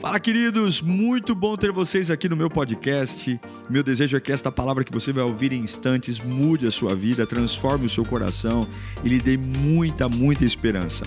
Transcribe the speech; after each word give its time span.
Fala, 0.00 0.20
queridos! 0.20 0.80
Muito 0.80 1.34
bom 1.34 1.56
ter 1.56 1.72
vocês 1.72 2.08
aqui 2.08 2.28
no 2.28 2.36
meu 2.36 2.48
podcast. 2.48 3.40
Meu 3.68 3.82
desejo 3.82 4.16
é 4.16 4.20
que 4.20 4.30
esta 4.30 4.50
palavra 4.52 4.84
que 4.84 4.92
você 4.92 5.12
vai 5.12 5.24
ouvir 5.24 5.52
em 5.52 5.60
instantes 5.60 6.20
mude 6.20 6.68
a 6.68 6.70
sua 6.70 6.94
vida, 6.94 7.26
transforme 7.26 7.86
o 7.86 7.90
seu 7.90 8.04
coração 8.04 8.64
e 9.04 9.08
lhe 9.08 9.18
dê 9.18 9.36
muita, 9.36 10.08
muita 10.08 10.44
esperança. 10.44 11.04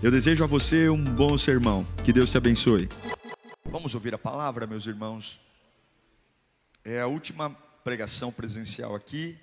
Eu 0.00 0.12
desejo 0.12 0.44
a 0.44 0.46
você 0.46 0.88
um 0.88 1.02
bom 1.02 1.36
sermão. 1.36 1.84
Que 2.04 2.12
Deus 2.12 2.30
te 2.30 2.38
abençoe. 2.38 2.88
Vamos 3.64 3.92
ouvir 3.96 4.14
a 4.14 4.18
palavra, 4.18 4.68
meus 4.68 4.86
irmãos. 4.86 5.40
É 6.84 7.00
a 7.00 7.08
última 7.08 7.50
pregação 7.82 8.30
presencial 8.30 8.94
aqui. 8.94 9.36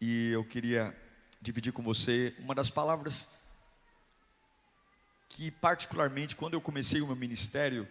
E 0.00 0.30
eu 0.30 0.44
queria 0.44 0.96
dividir 1.42 1.72
com 1.72 1.82
você 1.82 2.32
uma 2.38 2.54
das 2.54 2.70
palavras 2.70 3.28
que, 5.30 5.50
particularmente, 5.50 6.34
quando 6.34 6.54
eu 6.54 6.60
comecei 6.60 7.00
o 7.00 7.06
meu 7.06 7.14
ministério, 7.16 7.88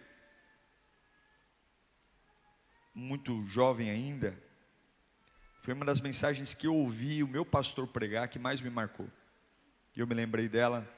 muito 2.94 3.42
jovem 3.46 3.90
ainda, 3.90 4.38
foi 5.62 5.72
uma 5.72 5.86
das 5.86 6.00
mensagens 6.00 6.52
que 6.52 6.66
eu 6.66 6.76
ouvi 6.76 7.22
o 7.22 7.28
meu 7.28 7.44
pastor 7.44 7.88
pregar 7.88 8.28
que 8.28 8.38
mais 8.38 8.60
me 8.60 8.68
marcou. 8.68 9.10
E 9.96 10.00
eu 10.00 10.06
me 10.06 10.14
lembrei 10.14 10.48
dela 10.48 10.88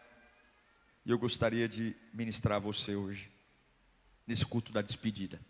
e 1.07 1.11
eu 1.11 1.19
gostaria 1.19 1.69
de 1.69 1.97
ministrar 2.13 2.57
a 2.57 2.61
você 2.61 2.97
hoje, 2.97 3.31
nesse 4.27 4.45
culto 4.45 4.73
da 4.73 4.83
despedida. 4.83 5.41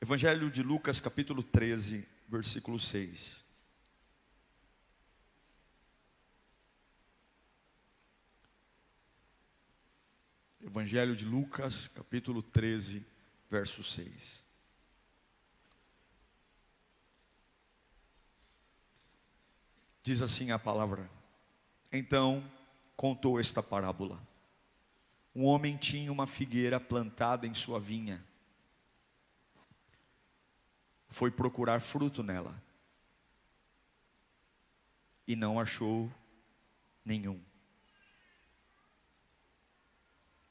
Evangelho 0.00 0.50
de 0.50 0.62
Lucas, 0.62 1.00
capítulo 1.00 1.42
13, 1.42 2.06
versículo 2.28 2.78
6. 2.78 3.45
Evangelho 10.66 11.14
de 11.14 11.24
Lucas, 11.24 11.86
capítulo 11.86 12.42
13, 12.42 13.06
verso 13.48 13.84
6. 13.84 14.44
Diz 20.02 20.20
assim 20.20 20.50
a 20.50 20.58
palavra: 20.58 21.08
Então 21.92 22.44
contou 22.96 23.38
esta 23.38 23.62
parábola. 23.62 24.20
Um 25.32 25.44
homem 25.44 25.76
tinha 25.76 26.10
uma 26.10 26.26
figueira 26.26 26.80
plantada 26.80 27.46
em 27.46 27.54
sua 27.54 27.78
vinha. 27.78 28.20
Foi 31.08 31.30
procurar 31.30 31.80
fruto 31.80 32.24
nela. 32.24 32.60
E 35.28 35.36
não 35.36 35.60
achou 35.60 36.12
nenhum. 37.04 37.40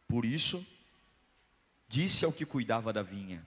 Por 0.07 0.25
isso, 0.25 0.65
disse 1.87 2.25
ao 2.25 2.31
que 2.31 2.45
cuidava 2.45 2.93
da 2.93 3.01
vinha: 3.01 3.45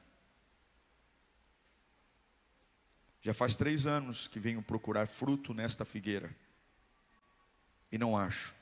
Já 3.20 3.34
faz 3.34 3.54
três 3.56 3.86
anos 3.86 4.28
que 4.28 4.40
venho 4.40 4.62
procurar 4.62 5.06
fruto 5.06 5.52
nesta 5.52 5.84
figueira 5.84 6.34
e 7.90 7.98
não 7.98 8.16
acho. 8.16 8.54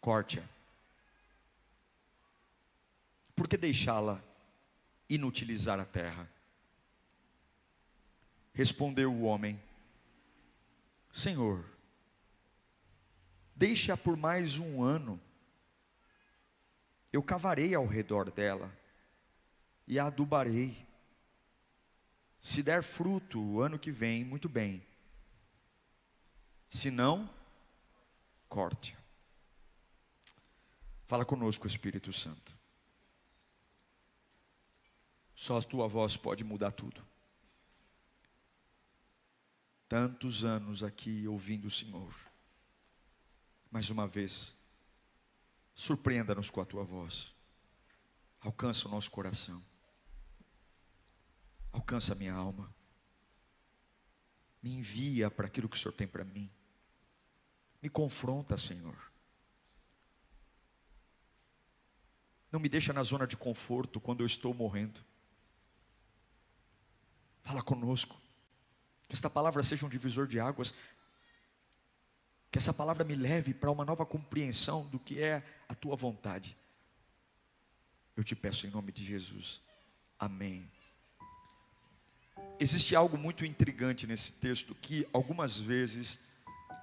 Corte-a. 0.00 0.44
Por 3.34 3.48
que 3.48 3.56
deixá-la 3.56 4.22
inutilizar 5.08 5.80
a 5.80 5.84
terra? 5.84 6.28
Respondeu 8.52 9.12
o 9.12 9.22
homem: 9.22 9.60
Senhor, 11.12 11.64
deixa 13.56 13.96
por 13.96 14.16
mais 14.16 14.58
um 14.58 14.82
ano 14.82 15.20
eu 17.14 17.22
cavarei 17.22 17.72
ao 17.76 17.86
redor 17.86 18.28
dela 18.28 18.76
e 19.86 20.00
a 20.00 20.06
adubarei. 20.06 20.84
Se 22.40 22.60
der 22.60 22.82
fruto 22.82 23.40
o 23.40 23.60
ano 23.60 23.78
que 23.78 23.92
vem, 23.92 24.24
muito 24.24 24.48
bem. 24.48 24.84
Se 26.68 26.90
não, 26.90 27.30
corte. 28.48 28.96
Fala 31.06 31.24
conosco, 31.24 31.68
Espírito 31.68 32.12
Santo. 32.12 32.52
Só 35.36 35.58
a 35.58 35.62
tua 35.62 35.86
voz 35.86 36.16
pode 36.16 36.42
mudar 36.42 36.72
tudo. 36.72 37.00
Tantos 39.88 40.44
anos 40.44 40.82
aqui 40.82 41.28
ouvindo 41.28 41.66
o 41.66 41.70
Senhor. 41.70 42.12
Mais 43.70 43.88
uma 43.88 44.08
vez, 44.08 44.52
Surpreenda-nos 45.74 46.50
com 46.50 46.60
a 46.60 46.64
tua 46.64 46.84
voz. 46.84 47.34
Alcança 48.40 48.86
o 48.86 48.90
nosso 48.90 49.10
coração. 49.10 49.62
Alcança 51.72 52.12
a 52.12 52.16
minha 52.16 52.32
alma. 52.32 52.72
Me 54.62 54.72
envia 54.74 55.30
para 55.30 55.46
aquilo 55.46 55.68
que 55.68 55.76
o 55.76 55.78
Senhor 55.78 55.92
tem 55.92 56.06
para 56.06 56.24
mim. 56.24 56.50
Me 57.82 57.88
confronta, 57.88 58.56
Senhor. 58.56 58.96
Não 62.50 62.60
me 62.60 62.68
deixa 62.68 62.92
na 62.92 63.02
zona 63.02 63.26
de 63.26 63.36
conforto 63.36 64.00
quando 64.00 64.20
eu 64.20 64.26
estou 64.26 64.54
morrendo. 64.54 65.04
Fala 67.42 67.62
conosco. 67.62 68.18
Que 69.08 69.14
esta 69.14 69.28
palavra 69.28 69.62
seja 69.62 69.84
um 69.84 69.88
divisor 69.88 70.26
de 70.26 70.38
águas 70.38 70.72
que 72.54 72.58
essa 72.58 72.72
palavra 72.72 73.02
me 73.02 73.16
leve 73.16 73.52
para 73.52 73.68
uma 73.68 73.84
nova 73.84 74.06
compreensão 74.06 74.86
do 74.86 74.96
que 74.96 75.20
é 75.20 75.42
a 75.68 75.74
tua 75.74 75.96
vontade. 75.96 76.56
Eu 78.16 78.22
te 78.22 78.36
peço 78.36 78.64
em 78.64 78.70
nome 78.70 78.92
de 78.92 79.04
Jesus. 79.04 79.60
Amém. 80.16 80.70
Existe 82.60 82.94
algo 82.94 83.18
muito 83.18 83.44
intrigante 83.44 84.06
nesse 84.06 84.34
texto 84.34 84.72
que 84.72 85.04
algumas 85.12 85.58
vezes 85.58 86.20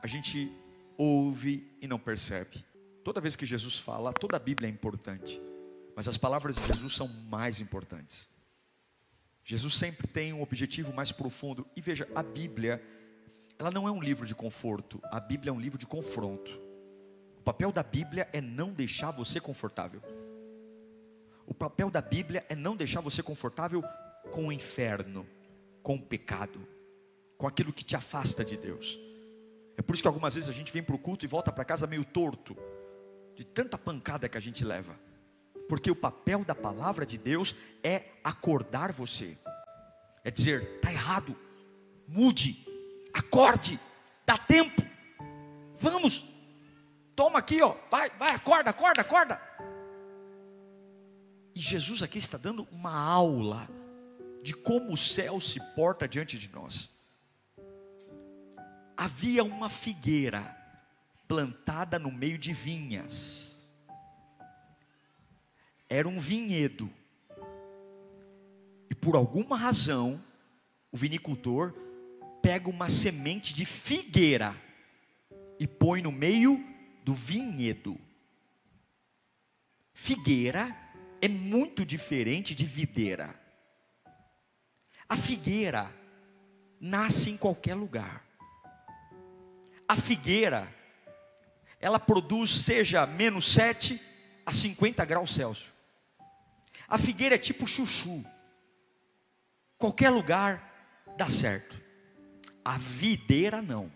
a 0.03 0.07
gente 0.07 0.51
ouve 0.97 1.65
e 1.81 1.87
não 1.87 1.97
percebe. 1.97 2.65
Toda 3.01 3.21
vez 3.21 3.37
que 3.37 3.45
Jesus 3.45 3.79
fala, 3.79 4.11
toda 4.11 4.35
a 4.35 4.39
Bíblia 4.41 4.67
é 4.67 4.69
importante, 4.69 5.39
mas 5.95 6.05
as 6.05 6.17
palavras 6.17 6.57
de 6.57 6.67
Jesus 6.67 6.97
são 6.97 7.07
mais 7.07 7.61
importantes. 7.61 8.27
Jesus 9.45 9.75
sempre 9.75 10.05
tem 10.05 10.33
um 10.33 10.41
objetivo 10.41 10.91
mais 10.91 11.13
profundo. 11.13 11.65
E 11.77 11.79
veja, 11.79 12.09
a 12.13 12.21
Bíblia 12.21 12.83
ela 13.61 13.69
não 13.69 13.87
é 13.87 13.91
um 13.91 14.01
livro 14.01 14.25
de 14.25 14.33
conforto, 14.33 14.99
a 15.03 15.19
Bíblia 15.19 15.51
é 15.51 15.53
um 15.53 15.59
livro 15.59 15.77
de 15.77 15.85
confronto. 15.85 16.59
O 17.37 17.43
papel 17.43 17.71
da 17.71 17.83
Bíblia 17.83 18.27
é 18.33 18.41
não 18.41 18.73
deixar 18.73 19.11
você 19.11 19.39
confortável. 19.39 20.01
O 21.45 21.53
papel 21.53 21.91
da 21.91 22.01
Bíblia 22.01 22.43
é 22.49 22.55
não 22.55 22.75
deixar 22.75 23.01
você 23.01 23.21
confortável 23.21 23.83
com 24.31 24.47
o 24.47 24.51
inferno, 24.51 25.27
com 25.83 25.93
o 25.93 26.01
pecado, 26.01 26.67
com 27.37 27.45
aquilo 27.45 27.71
que 27.71 27.83
te 27.83 27.95
afasta 27.95 28.43
de 28.43 28.57
Deus. 28.57 28.99
É 29.77 29.83
por 29.83 29.93
isso 29.93 30.01
que 30.01 30.07
algumas 30.07 30.33
vezes 30.33 30.49
a 30.49 30.53
gente 30.53 30.73
vem 30.73 30.81
para 30.81 30.95
o 30.95 30.99
culto 30.99 31.23
e 31.23 31.27
volta 31.27 31.51
para 31.51 31.63
casa 31.63 31.85
meio 31.85 32.03
torto, 32.03 32.57
de 33.35 33.43
tanta 33.43 33.77
pancada 33.77 34.27
que 34.27 34.39
a 34.39 34.41
gente 34.41 34.65
leva. 34.65 34.99
Porque 35.69 35.91
o 35.91 35.95
papel 35.95 36.43
da 36.43 36.55
palavra 36.55 37.05
de 37.05 37.17
Deus 37.19 37.55
é 37.83 38.05
acordar 38.23 38.91
você, 38.91 39.37
é 40.23 40.31
dizer: 40.31 40.63
está 40.63 40.91
errado, 40.91 41.35
mude, 42.07 42.70
Acorde, 43.13 43.79
dá 44.25 44.37
tempo. 44.37 44.81
Vamos. 45.75 46.25
Toma 47.15 47.39
aqui, 47.39 47.61
ó. 47.61 47.75
Vai, 47.89 48.09
vai, 48.11 48.33
acorda, 48.33 48.69
acorda, 48.69 49.01
acorda. 49.01 49.41
E 51.53 51.59
Jesus 51.59 52.01
aqui 52.01 52.17
está 52.17 52.37
dando 52.37 52.67
uma 52.71 52.97
aula 52.97 53.67
de 54.41 54.53
como 54.53 54.93
o 54.93 54.97
céu 54.97 55.39
se 55.39 55.59
porta 55.75 56.07
diante 56.07 56.37
de 56.37 56.51
nós. 56.51 56.89
Havia 58.95 59.43
uma 59.43 59.69
figueira 59.69 60.57
plantada 61.27 61.97
no 61.97 62.11
meio 62.11 62.37
de 62.37 62.53
vinhas. 62.53 63.69
Era 65.89 66.07
um 66.07 66.19
vinhedo. 66.19 66.89
E 68.89 68.95
por 68.95 69.15
alguma 69.15 69.57
razão, 69.57 70.21
o 70.91 70.97
vinicultor 70.97 71.73
pega 72.41 72.69
uma 72.69 72.89
semente 72.89 73.53
de 73.53 73.65
figueira 73.65 74.55
e 75.59 75.67
põe 75.67 76.01
no 76.01 76.11
meio 76.11 76.63
do 77.03 77.13
vinhedo. 77.13 77.99
Figueira 79.93 80.75
é 81.21 81.27
muito 81.27 81.85
diferente 81.85 82.55
de 82.55 82.65
videira. 82.65 83.39
A 85.07 85.15
figueira 85.15 85.93
nasce 86.79 87.29
em 87.29 87.37
qualquer 87.37 87.75
lugar. 87.75 88.25
A 89.87 89.95
figueira, 89.95 90.73
ela 91.79 91.99
produz 91.99 92.49
seja 92.49 93.05
menos 93.05 93.45
7 93.53 94.01
a 94.45 94.51
50 94.51 95.05
graus 95.05 95.35
Celsius. 95.35 95.71
A 96.87 96.97
figueira 96.97 97.35
é 97.35 97.37
tipo 97.37 97.67
chuchu. 97.67 98.25
Qualquer 99.77 100.09
lugar 100.09 101.05
dá 101.17 101.29
certo. 101.29 101.79
A 102.63 102.77
videira 102.77 103.61
não. 103.61 103.91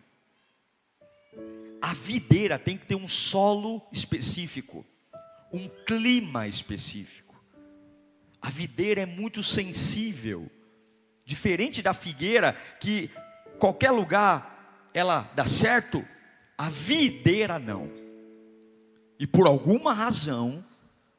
A 1.81 1.93
videira 1.93 2.57
tem 2.57 2.77
que 2.77 2.85
ter 2.85 2.95
um 2.95 3.07
solo 3.07 3.81
específico, 3.91 4.83
um 5.53 5.69
clima 5.85 6.47
específico. 6.47 7.35
A 8.41 8.49
videira 8.49 9.01
é 9.01 9.05
muito 9.05 9.43
sensível, 9.43 10.49
diferente 11.23 11.81
da 11.81 11.93
figueira, 11.93 12.53
que 12.79 13.11
qualquer 13.59 13.91
lugar 13.91 14.89
ela 14.93 15.29
dá 15.35 15.45
certo, 15.45 16.03
a 16.57 16.69
videira 16.69 17.59
não. 17.59 17.91
E 19.19 19.27
por 19.27 19.45
alguma 19.45 19.93
razão, 19.93 20.65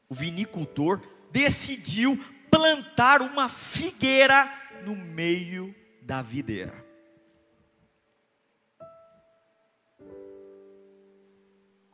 o 0.09 0.15
vinicultor 0.15 1.01
decidiu 1.31 2.17
plantar 2.51 3.21
uma 3.21 3.47
figueira 3.47 4.51
no 4.85 4.95
meio 4.95 5.73
da 6.01 6.21
videira. 6.21 6.86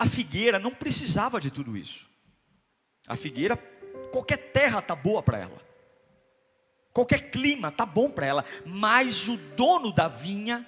A 0.04 0.06
figueira 0.06 0.60
não 0.60 0.76
precisava 0.76 1.40
de 1.40 1.50
tudo 1.50 1.78
isso. 1.78 2.10
A 3.08 3.16
figueira, 3.16 3.56
qualquer 4.12 4.36
terra 4.52 4.82
tá 4.82 4.94
boa 4.94 5.24
para 5.24 5.38
ela. 5.38 5.62
Qualquer 6.92 7.32
clima 7.32 7.72
tá 7.72 7.86
bom 7.86 8.12
para 8.12 8.26
ela, 8.26 8.46
mas 8.66 9.30
o 9.30 9.38
dono 9.56 9.94
da 9.94 10.10
vinha 10.10 10.68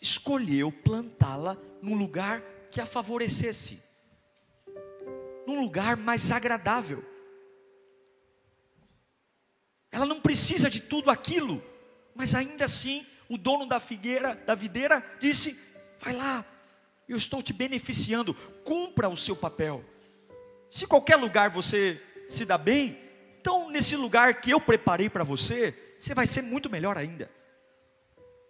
escolheu 0.00 0.70
plantá-la 0.70 1.58
num 1.82 1.96
lugar 1.96 2.40
que 2.70 2.80
a 2.80 2.86
favorecesse. 2.86 3.82
Num 5.44 5.60
lugar 5.60 5.96
mais 5.96 6.30
agradável. 6.30 7.04
Ela 9.90 10.06
não 10.06 10.20
precisa 10.20 10.70
de 10.70 10.82
tudo 10.82 11.10
aquilo, 11.10 11.60
mas 12.14 12.32
ainda 12.32 12.66
assim, 12.66 13.04
o 13.28 13.36
dono 13.36 13.66
da 13.66 13.80
figueira, 13.80 14.36
da 14.36 14.54
videira, 14.54 15.04
disse: 15.18 15.60
"Vai 15.98 16.12
lá, 16.12 16.44
eu 17.08 17.16
estou 17.16 17.42
te 17.42 17.52
beneficiando, 17.52 18.34
cumpra 18.64 19.08
o 19.08 19.16
seu 19.16 19.36
papel. 19.36 19.84
Se 20.70 20.86
qualquer 20.86 21.16
lugar 21.16 21.50
você 21.50 22.00
se 22.28 22.44
dá 22.44 22.58
bem, 22.58 22.98
então 23.40 23.70
nesse 23.70 23.96
lugar 23.96 24.40
que 24.40 24.50
eu 24.50 24.60
preparei 24.60 25.08
para 25.08 25.24
você, 25.24 25.96
você 25.98 26.14
vai 26.14 26.26
ser 26.26 26.42
muito 26.42 26.68
melhor 26.68 26.98
ainda. 26.98 27.30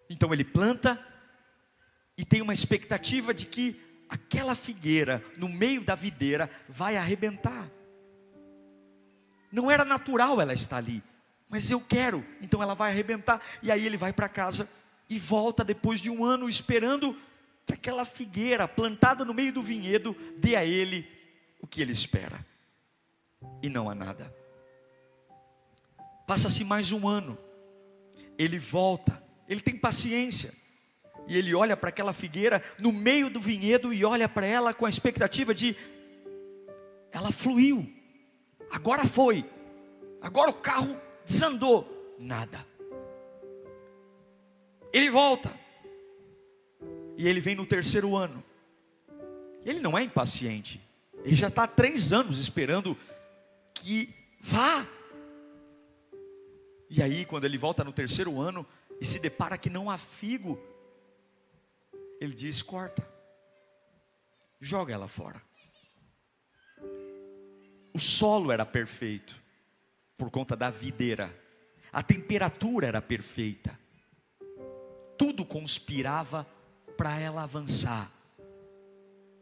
Então 0.08 0.32
ele 0.32 0.44
planta 0.44 0.98
e 2.16 2.24
tem 2.24 2.40
uma 2.40 2.54
expectativa 2.54 3.34
de 3.34 3.46
que 3.46 3.80
aquela 4.08 4.54
figueira 4.54 5.22
no 5.36 5.48
meio 5.48 5.82
da 5.82 5.94
videira 5.94 6.50
vai 6.68 6.96
arrebentar. 6.96 7.68
Não 9.52 9.70
era 9.70 9.84
natural 9.84 10.40
ela 10.40 10.52
estar 10.52 10.78
ali, 10.78 11.02
mas 11.48 11.70
eu 11.70 11.80
quero, 11.80 12.24
então 12.40 12.62
ela 12.62 12.74
vai 12.74 12.90
arrebentar. 12.90 13.40
E 13.62 13.70
aí 13.70 13.84
ele 13.84 13.96
vai 13.96 14.12
para 14.12 14.28
casa 14.28 14.68
e 15.08 15.18
volta 15.18 15.62
depois 15.64 16.00
de 16.00 16.10
um 16.10 16.24
ano 16.24 16.48
esperando 16.48 17.16
que 17.66 17.74
aquela 17.74 18.04
figueira 18.04 18.68
plantada 18.68 19.24
no 19.24 19.34
meio 19.34 19.52
do 19.52 19.60
vinhedo 19.60 20.16
dê 20.38 20.54
a 20.54 20.64
ele 20.64 21.06
o 21.60 21.66
que 21.66 21.82
ele 21.82 21.90
espera. 21.90 22.46
E 23.60 23.68
não 23.68 23.90
há 23.90 23.94
nada. 23.94 24.32
Passa-se 26.26 26.64
mais 26.64 26.92
um 26.92 27.08
ano, 27.08 27.36
ele 28.38 28.58
volta, 28.58 29.22
ele 29.48 29.60
tem 29.60 29.76
paciência, 29.76 30.52
e 31.28 31.36
ele 31.36 31.54
olha 31.54 31.76
para 31.76 31.88
aquela 31.88 32.12
figueira 32.12 32.62
no 32.78 32.92
meio 32.92 33.28
do 33.28 33.40
vinhedo 33.40 33.92
e 33.92 34.04
olha 34.04 34.28
para 34.28 34.46
ela 34.46 34.72
com 34.72 34.86
a 34.86 34.88
expectativa 34.88 35.52
de 35.52 35.76
ela 37.10 37.32
fluiu, 37.32 37.88
agora 38.70 39.04
foi, 39.06 39.44
agora 40.20 40.50
o 40.50 40.54
carro 40.54 40.96
desandou, 41.24 42.14
nada. 42.18 42.64
Ele 44.92 45.10
volta, 45.10 45.52
e 47.16 47.26
ele 47.26 47.40
vem 47.40 47.54
no 47.54 47.66
terceiro 47.66 48.16
ano. 48.16 48.42
Ele 49.64 49.80
não 49.80 49.98
é 49.98 50.02
impaciente, 50.02 50.80
ele 51.24 51.34
já 51.34 51.48
está 51.48 51.64
há 51.64 51.68
três 51.68 52.12
anos 52.12 52.38
esperando 52.38 52.96
que 53.74 54.14
vá. 54.40 54.86
E 56.88 57.02
aí, 57.02 57.24
quando 57.24 57.44
ele 57.44 57.58
volta 57.58 57.82
no 57.82 57.92
terceiro 57.92 58.40
ano 58.40 58.64
e 59.00 59.04
se 59.04 59.18
depara 59.18 59.58
que 59.58 59.68
não 59.68 59.90
há 59.90 59.98
figo, 59.98 60.56
ele 62.20 62.32
diz: 62.32 62.62
corta, 62.62 63.06
joga 64.60 64.94
ela 64.94 65.08
fora. 65.08 65.42
O 67.92 67.98
solo 67.98 68.52
era 68.52 68.64
perfeito, 68.64 69.34
por 70.16 70.30
conta 70.30 70.54
da 70.54 70.70
videira, 70.70 71.34
a 71.92 72.02
temperatura 72.02 72.86
era 72.86 73.00
perfeita, 73.00 73.78
tudo 75.16 75.44
conspirava 75.44 76.46
para 76.96 77.18
ela 77.20 77.42
avançar, 77.42 78.10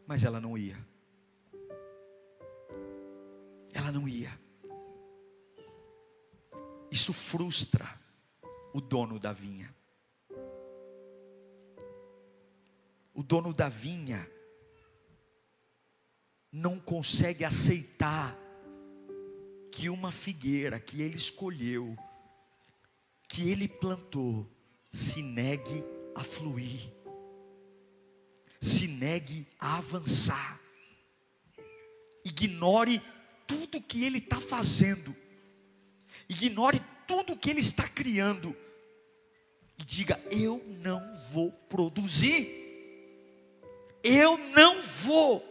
mas 0.05 0.23
ela 0.23 0.41
não 0.41 0.57
ia. 0.57 0.77
Ela 3.73 3.91
não 3.91 4.07
ia. 4.07 4.31
Isso 6.91 7.13
frustra 7.13 7.87
o 8.73 8.81
dono 8.81 9.19
da 9.19 9.31
vinha. 9.31 9.73
O 13.13 13.23
dono 13.23 13.53
da 13.53 13.69
vinha 13.69 14.29
não 16.51 16.79
consegue 16.79 17.45
aceitar 17.45 18.37
que 19.71 19.89
uma 19.89 20.11
figueira 20.11 20.79
que 20.79 21.01
ele 21.01 21.15
escolheu, 21.15 21.97
que 23.27 23.49
ele 23.49 23.67
plantou, 23.67 24.49
se 24.91 25.21
negue 25.21 25.83
a 26.13 26.23
fluir 26.23 26.95
se 28.65 28.87
negue 28.87 29.47
a 29.59 29.77
avançar, 29.77 30.59
ignore 32.23 33.01
tudo 33.45 33.81
que 33.81 34.03
ele 34.03 34.17
está 34.17 34.41
fazendo, 34.41 35.15
ignore 36.27 36.81
tudo 37.07 37.37
que 37.37 37.49
ele 37.49 37.59
está 37.59 37.87
criando, 37.87 38.55
e 39.77 39.83
diga: 39.83 40.19
Eu 40.31 40.63
não 40.81 41.15
vou 41.31 41.51
produzir, 41.51 42.49
eu 44.03 44.37
não 44.37 44.81
vou. 44.81 45.45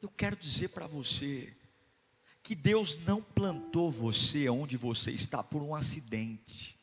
Eu 0.00 0.10
quero 0.10 0.36
dizer 0.36 0.68
para 0.68 0.86
você, 0.86 1.52
que 2.44 2.54
Deus 2.54 2.98
não 2.98 3.22
plantou 3.22 3.90
você 3.90 4.48
onde 4.50 4.76
você 4.76 5.10
está 5.10 5.42
por 5.42 5.62
um 5.62 5.74
acidente. 5.74 6.78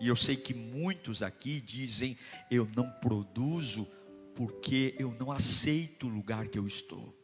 E 0.00 0.08
eu 0.08 0.16
sei 0.16 0.36
que 0.36 0.52
muitos 0.52 1.22
aqui 1.22 1.60
dizem: 1.60 2.16
eu 2.50 2.68
não 2.76 2.90
produzo 2.90 3.86
porque 4.34 4.94
eu 4.98 5.14
não 5.18 5.30
aceito 5.30 6.06
o 6.06 6.10
lugar 6.10 6.48
que 6.48 6.58
eu 6.58 6.66
estou. 6.66 7.14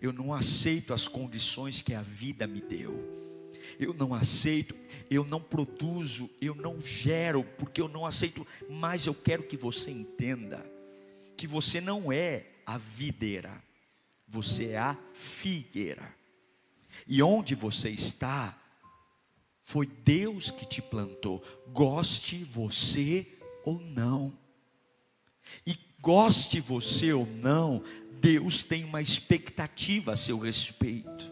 Eu 0.00 0.12
não 0.12 0.34
aceito 0.34 0.92
as 0.92 1.08
condições 1.08 1.80
que 1.80 1.94
a 1.94 2.02
vida 2.02 2.46
me 2.46 2.60
deu. 2.60 3.22
Eu 3.78 3.94
não 3.94 4.12
aceito, 4.12 4.74
eu 5.10 5.24
não 5.24 5.40
produzo, 5.40 6.28
eu 6.40 6.54
não 6.54 6.80
gero 6.80 7.44
porque 7.58 7.80
eu 7.80 7.88
não 7.88 8.04
aceito, 8.04 8.46
mas 8.68 9.06
eu 9.06 9.14
quero 9.14 9.44
que 9.44 9.56
você 9.56 9.90
entenda 9.90 10.64
que 11.36 11.46
você 11.46 11.80
não 11.80 12.12
é 12.12 12.46
a 12.66 12.78
videira, 12.78 13.52
você 14.26 14.70
é 14.70 14.78
a 14.78 14.96
figueira. 15.14 16.14
E 17.06 17.22
onde 17.22 17.54
você 17.54 17.90
está, 17.90 18.60
foi 19.62 19.86
Deus 19.86 20.50
que 20.50 20.66
te 20.66 20.82
plantou, 20.82 21.42
goste 21.68 22.42
você 22.42 23.24
ou 23.64 23.80
não. 23.80 24.36
E 25.64 25.78
goste 26.00 26.60
você 26.60 27.12
ou 27.12 27.24
não, 27.24 27.82
Deus 28.20 28.64
tem 28.64 28.84
uma 28.84 29.00
expectativa 29.00 30.12
a 30.12 30.16
seu 30.16 30.36
respeito. 30.36 31.30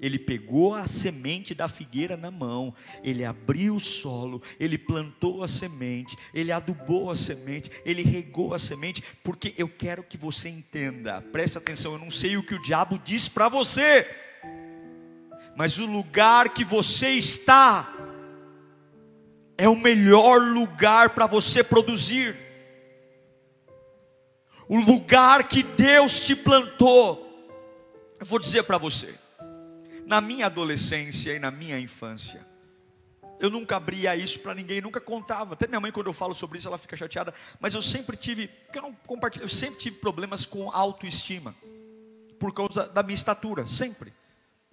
Ele 0.00 0.18
pegou 0.18 0.74
a 0.74 0.86
semente 0.86 1.54
da 1.54 1.66
figueira 1.66 2.16
na 2.16 2.30
mão, 2.30 2.72
ele 3.02 3.24
abriu 3.24 3.76
o 3.76 3.80
solo, 3.80 4.42
ele 4.60 4.78
plantou 4.78 5.42
a 5.42 5.48
semente, 5.48 6.16
ele 6.34 6.52
adubou 6.52 7.10
a 7.10 7.16
semente, 7.16 7.70
ele 7.84 8.02
regou 8.02 8.54
a 8.54 8.58
semente, 8.58 9.02
porque 9.24 9.54
eu 9.56 9.68
quero 9.68 10.04
que 10.04 10.18
você 10.18 10.50
entenda, 10.50 11.20
preste 11.20 11.58
atenção, 11.58 11.92
eu 11.92 11.98
não 11.98 12.10
sei 12.10 12.36
o 12.36 12.42
que 12.42 12.54
o 12.54 12.62
diabo 12.62 13.00
diz 13.02 13.28
para 13.28 13.48
você, 13.48 14.06
mas 15.56 15.78
o 15.78 15.86
lugar 15.86 16.50
que 16.50 16.62
você 16.62 17.08
está 17.12 17.90
é 19.56 19.66
o 19.66 19.74
melhor 19.74 20.42
lugar 20.42 21.10
para 21.10 21.26
você 21.26 21.64
produzir. 21.64 22.36
O 24.68 24.78
lugar 24.78 25.48
que 25.48 25.62
Deus 25.62 26.20
te 26.20 26.36
plantou. 26.36 27.24
Eu 28.20 28.26
vou 28.26 28.38
dizer 28.38 28.64
para 28.64 28.76
você, 28.76 29.14
na 30.04 30.20
minha 30.20 30.46
adolescência 30.46 31.32
e 31.32 31.38
na 31.38 31.50
minha 31.50 31.80
infância, 31.80 32.46
eu 33.40 33.48
nunca 33.48 33.76
abria 33.76 34.14
isso 34.14 34.40
para 34.40 34.54
ninguém, 34.54 34.82
nunca 34.82 35.00
contava. 35.00 35.54
Até 35.54 35.66
minha 35.66 35.80
mãe, 35.80 35.90
quando 35.90 36.08
eu 36.08 36.12
falo 36.12 36.34
sobre 36.34 36.58
isso, 36.58 36.68
ela 36.68 36.78
fica 36.78 36.96
chateada. 36.96 37.32
Mas 37.58 37.74
eu 37.74 37.80
sempre 37.80 38.14
tive, 38.14 38.48
porque 38.48 38.78
eu 38.78 38.82
não 38.82 38.92
compartilho, 39.06 39.44
eu 39.44 39.48
sempre 39.48 39.78
tive 39.78 39.96
problemas 39.96 40.44
com 40.44 40.70
autoestima, 40.70 41.54
por 42.38 42.52
causa 42.52 42.86
da 42.88 43.02
minha 43.02 43.14
estatura, 43.14 43.64
sempre. 43.64 44.12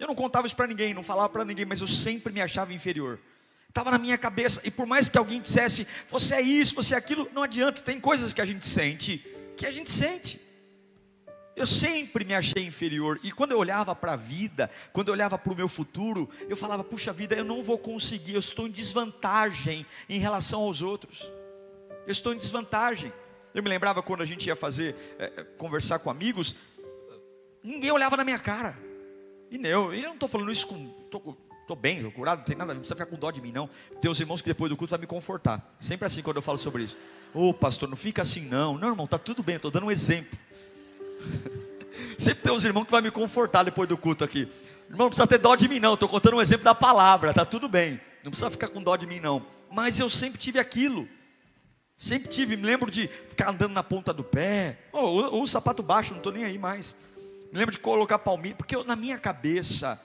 Eu 0.04 0.08
não 0.08 0.14
contava 0.14 0.46
isso 0.46 0.54
para 0.54 0.66
ninguém, 0.66 0.92
não 0.92 1.02
falava 1.02 1.30
para 1.30 1.46
ninguém, 1.46 1.64
mas 1.64 1.80
eu 1.80 1.86
sempre 1.86 2.30
me 2.30 2.42
achava 2.42 2.74
inferior. 2.74 3.18
Estava 3.66 3.90
na 3.90 3.96
minha 3.96 4.18
cabeça, 4.18 4.60
e 4.62 4.70
por 4.70 4.84
mais 4.84 5.08
que 5.08 5.16
alguém 5.16 5.40
dissesse, 5.40 5.88
você 6.10 6.34
é 6.34 6.42
isso, 6.42 6.74
você 6.74 6.94
é 6.94 6.98
aquilo, 6.98 7.26
não 7.32 7.42
adianta, 7.42 7.80
tem 7.80 7.98
coisas 7.98 8.34
que 8.34 8.42
a 8.42 8.44
gente 8.44 8.68
sente, 8.68 9.16
que 9.56 9.64
a 9.64 9.70
gente 9.70 9.90
sente. 9.90 10.38
Eu 11.56 11.64
sempre 11.64 12.22
me 12.22 12.34
achei 12.34 12.66
inferior, 12.66 13.18
e 13.22 13.32
quando 13.32 13.52
eu 13.52 13.58
olhava 13.58 13.96
para 13.96 14.12
a 14.12 14.16
vida, 14.16 14.70
quando 14.92 15.08
eu 15.08 15.14
olhava 15.14 15.38
para 15.38 15.52
o 15.54 15.56
meu 15.56 15.68
futuro, 15.68 16.28
eu 16.50 16.56
falava: 16.56 16.84
puxa 16.84 17.10
vida, 17.10 17.34
eu 17.34 17.44
não 17.44 17.62
vou 17.62 17.78
conseguir, 17.78 18.34
eu 18.34 18.40
estou 18.40 18.66
em 18.66 18.70
desvantagem 18.70 19.86
em 20.06 20.18
relação 20.18 20.60
aos 20.60 20.82
outros, 20.82 21.32
eu 22.06 22.12
estou 22.12 22.34
em 22.34 22.36
desvantagem. 22.36 23.10
Eu 23.54 23.62
me 23.62 23.70
lembrava 23.70 24.02
quando 24.02 24.20
a 24.20 24.26
gente 24.26 24.48
ia 24.48 24.56
fazer, 24.56 24.94
é, 25.18 25.44
conversar 25.56 25.98
com 26.00 26.10
amigos, 26.10 26.56
ninguém 27.62 27.90
olhava 27.90 28.18
na 28.18 28.24
minha 28.24 28.38
cara, 28.38 28.76
e 29.54 29.68
eu, 29.68 29.94
eu 29.94 30.02
não 30.02 30.14
estou 30.14 30.28
falando 30.28 30.50
isso 30.50 30.66
com. 30.66 30.92
Estou 31.04 31.76
bem, 31.76 31.96
estou 31.96 32.12
curado, 32.12 32.38
não 32.38 32.44
tem 32.44 32.56
nada, 32.56 32.74
não 32.74 32.80
precisa 32.80 32.94
ficar 32.94 33.06
com 33.06 33.16
dó 33.16 33.30
de 33.30 33.40
mim, 33.40 33.50
não. 33.50 33.70
Tem 34.00 34.10
os 34.10 34.20
irmãos 34.20 34.42
que 34.42 34.48
depois 34.48 34.68
do 34.68 34.76
culto 34.76 34.90
vai 34.90 35.00
me 35.00 35.06
confortar. 35.06 35.74
Sempre 35.80 36.06
assim 36.06 36.20
quando 36.20 36.36
eu 36.36 36.42
falo 36.42 36.58
sobre 36.58 36.82
isso. 36.82 36.98
Ô 37.32 37.48
oh, 37.48 37.54
pastor, 37.54 37.88
não 37.88 37.96
fica 37.96 38.20
assim, 38.20 38.42
não. 38.42 38.76
Não, 38.76 38.88
irmão, 38.88 39.06
está 39.06 39.16
tudo 39.16 39.42
bem, 39.42 39.56
estou 39.56 39.70
dando 39.70 39.86
um 39.86 39.90
exemplo. 39.90 40.38
Sempre 42.18 42.42
tem 42.42 42.52
uns 42.52 42.64
irmãos 42.64 42.84
que 42.84 42.90
vai 42.90 43.00
me 43.00 43.10
confortar 43.10 43.62
depois 43.62 43.88
do 43.88 43.96
culto 43.96 44.24
aqui. 44.24 44.48
Irmão, 44.90 45.06
não 45.06 45.08
precisa 45.08 45.26
ter 45.26 45.38
dó 45.38 45.54
de 45.54 45.68
mim, 45.68 45.80
não. 45.80 45.94
Estou 45.94 46.08
contando 46.08 46.36
um 46.36 46.42
exemplo 46.42 46.64
da 46.64 46.74
palavra, 46.74 47.32
tá 47.32 47.44
tudo 47.44 47.68
bem. 47.68 48.00
Não 48.22 48.30
precisa 48.30 48.50
ficar 48.50 48.68
com 48.68 48.82
dó 48.82 48.96
de 48.96 49.06
mim, 49.06 49.20
não. 49.20 49.44
Mas 49.70 49.98
eu 49.98 50.10
sempre 50.10 50.38
tive 50.38 50.58
aquilo. 50.58 51.08
Sempre 51.96 52.28
tive, 52.28 52.56
me 52.56 52.64
lembro 52.64 52.90
de 52.90 53.08
ficar 53.28 53.50
andando 53.50 53.72
na 53.72 53.82
ponta 53.82 54.12
do 54.12 54.24
pé, 54.24 54.78
ou, 54.92 55.40
o 55.40 55.46
sapato 55.46 55.82
baixo, 55.82 56.10
não 56.10 56.18
estou 56.18 56.32
nem 56.32 56.44
aí 56.44 56.58
mais. 56.58 56.96
Me 57.54 57.60
lembro 57.60 57.70
de 57.70 57.78
colocar 57.78 58.18
palmito, 58.18 58.56
porque 58.56 58.74
eu, 58.74 58.82
na 58.82 58.96
minha 58.96 59.16
cabeça 59.16 60.04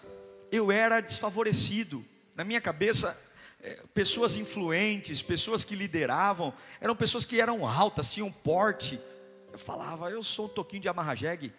eu 0.52 0.72
era 0.72 1.02
desfavorecido. 1.02 2.06
Na 2.36 2.44
minha 2.44 2.62
cabeça, 2.62 3.20
é, 3.60 3.82
pessoas 3.92 4.36
influentes, 4.36 5.24
pessoas 5.24 5.64
que 5.64 5.76
lideravam, 5.76 6.54
eram 6.80 6.96
pessoas 6.96 7.26
que 7.26 7.42
eram 7.42 7.68
altas, 7.68 8.14
tinham 8.14 8.32
porte, 8.32 9.00
eu 9.52 9.58
falava, 9.58 10.12
eu 10.12 10.22
sou 10.22 10.46
um 10.46 10.50
toquinho 10.50 10.84
de 10.84 10.90
amarrajegue. 10.90 11.52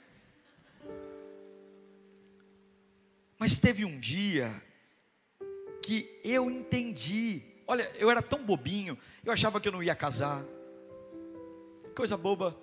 Mas 3.37 3.59
teve 3.59 3.85
um 3.85 3.99
dia 3.99 4.49
que 5.83 6.21
eu 6.23 6.49
entendi. 6.49 7.43
Olha, 7.67 7.91
eu 7.97 8.09
era 8.09 8.23
tão 8.23 8.45
bobinho, 8.45 8.97
eu 9.25 9.33
achava 9.33 9.61
que 9.61 9.67
eu 9.67 9.73
não 9.73 9.83
ia 9.83 9.97
casar. 9.97 10.45
Coisa 11.97 12.17
boba. 12.17 12.57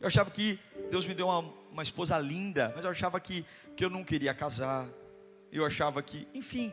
Eu 0.00 0.06
achava 0.06 0.30
que 0.30 0.58
Deus 0.90 1.06
me 1.06 1.14
deu 1.14 1.26
uma, 1.26 1.52
uma 1.70 1.82
esposa 1.82 2.18
linda, 2.18 2.72
mas 2.74 2.84
eu 2.84 2.90
achava 2.90 3.18
que, 3.18 3.44
que 3.76 3.84
eu 3.84 3.90
não 3.90 4.04
queria 4.04 4.34
casar. 4.34 4.88
Eu 5.50 5.64
achava 5.64 6.02
que, 6.02 6.28
enfim, 6.34 6.72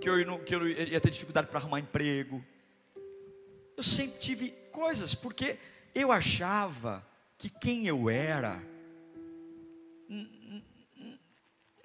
que 0.00 0.08
eu, 0.08 0.24
não, 0.26 0.38
que 0.38 0.54
eu 0.54 0.68
ia 0.68 1.00
ter 1.00 1.10
dificuldade 1.10 1.48
para 1.48 1.60
arrumar 1.60 1.80
emprego. 1.80 2.44
Eu 3.76 3.82
sempre 3.82 4.18
tive 4.18 4.50
coisas, 4.70 5.14
porque 5.14 5.58
eu 5.94 6.10
achava 6.10 7.06
que 7.36 7.48
quem 7.48 7.86
eu 7.86 8.08
era 8.08 8.62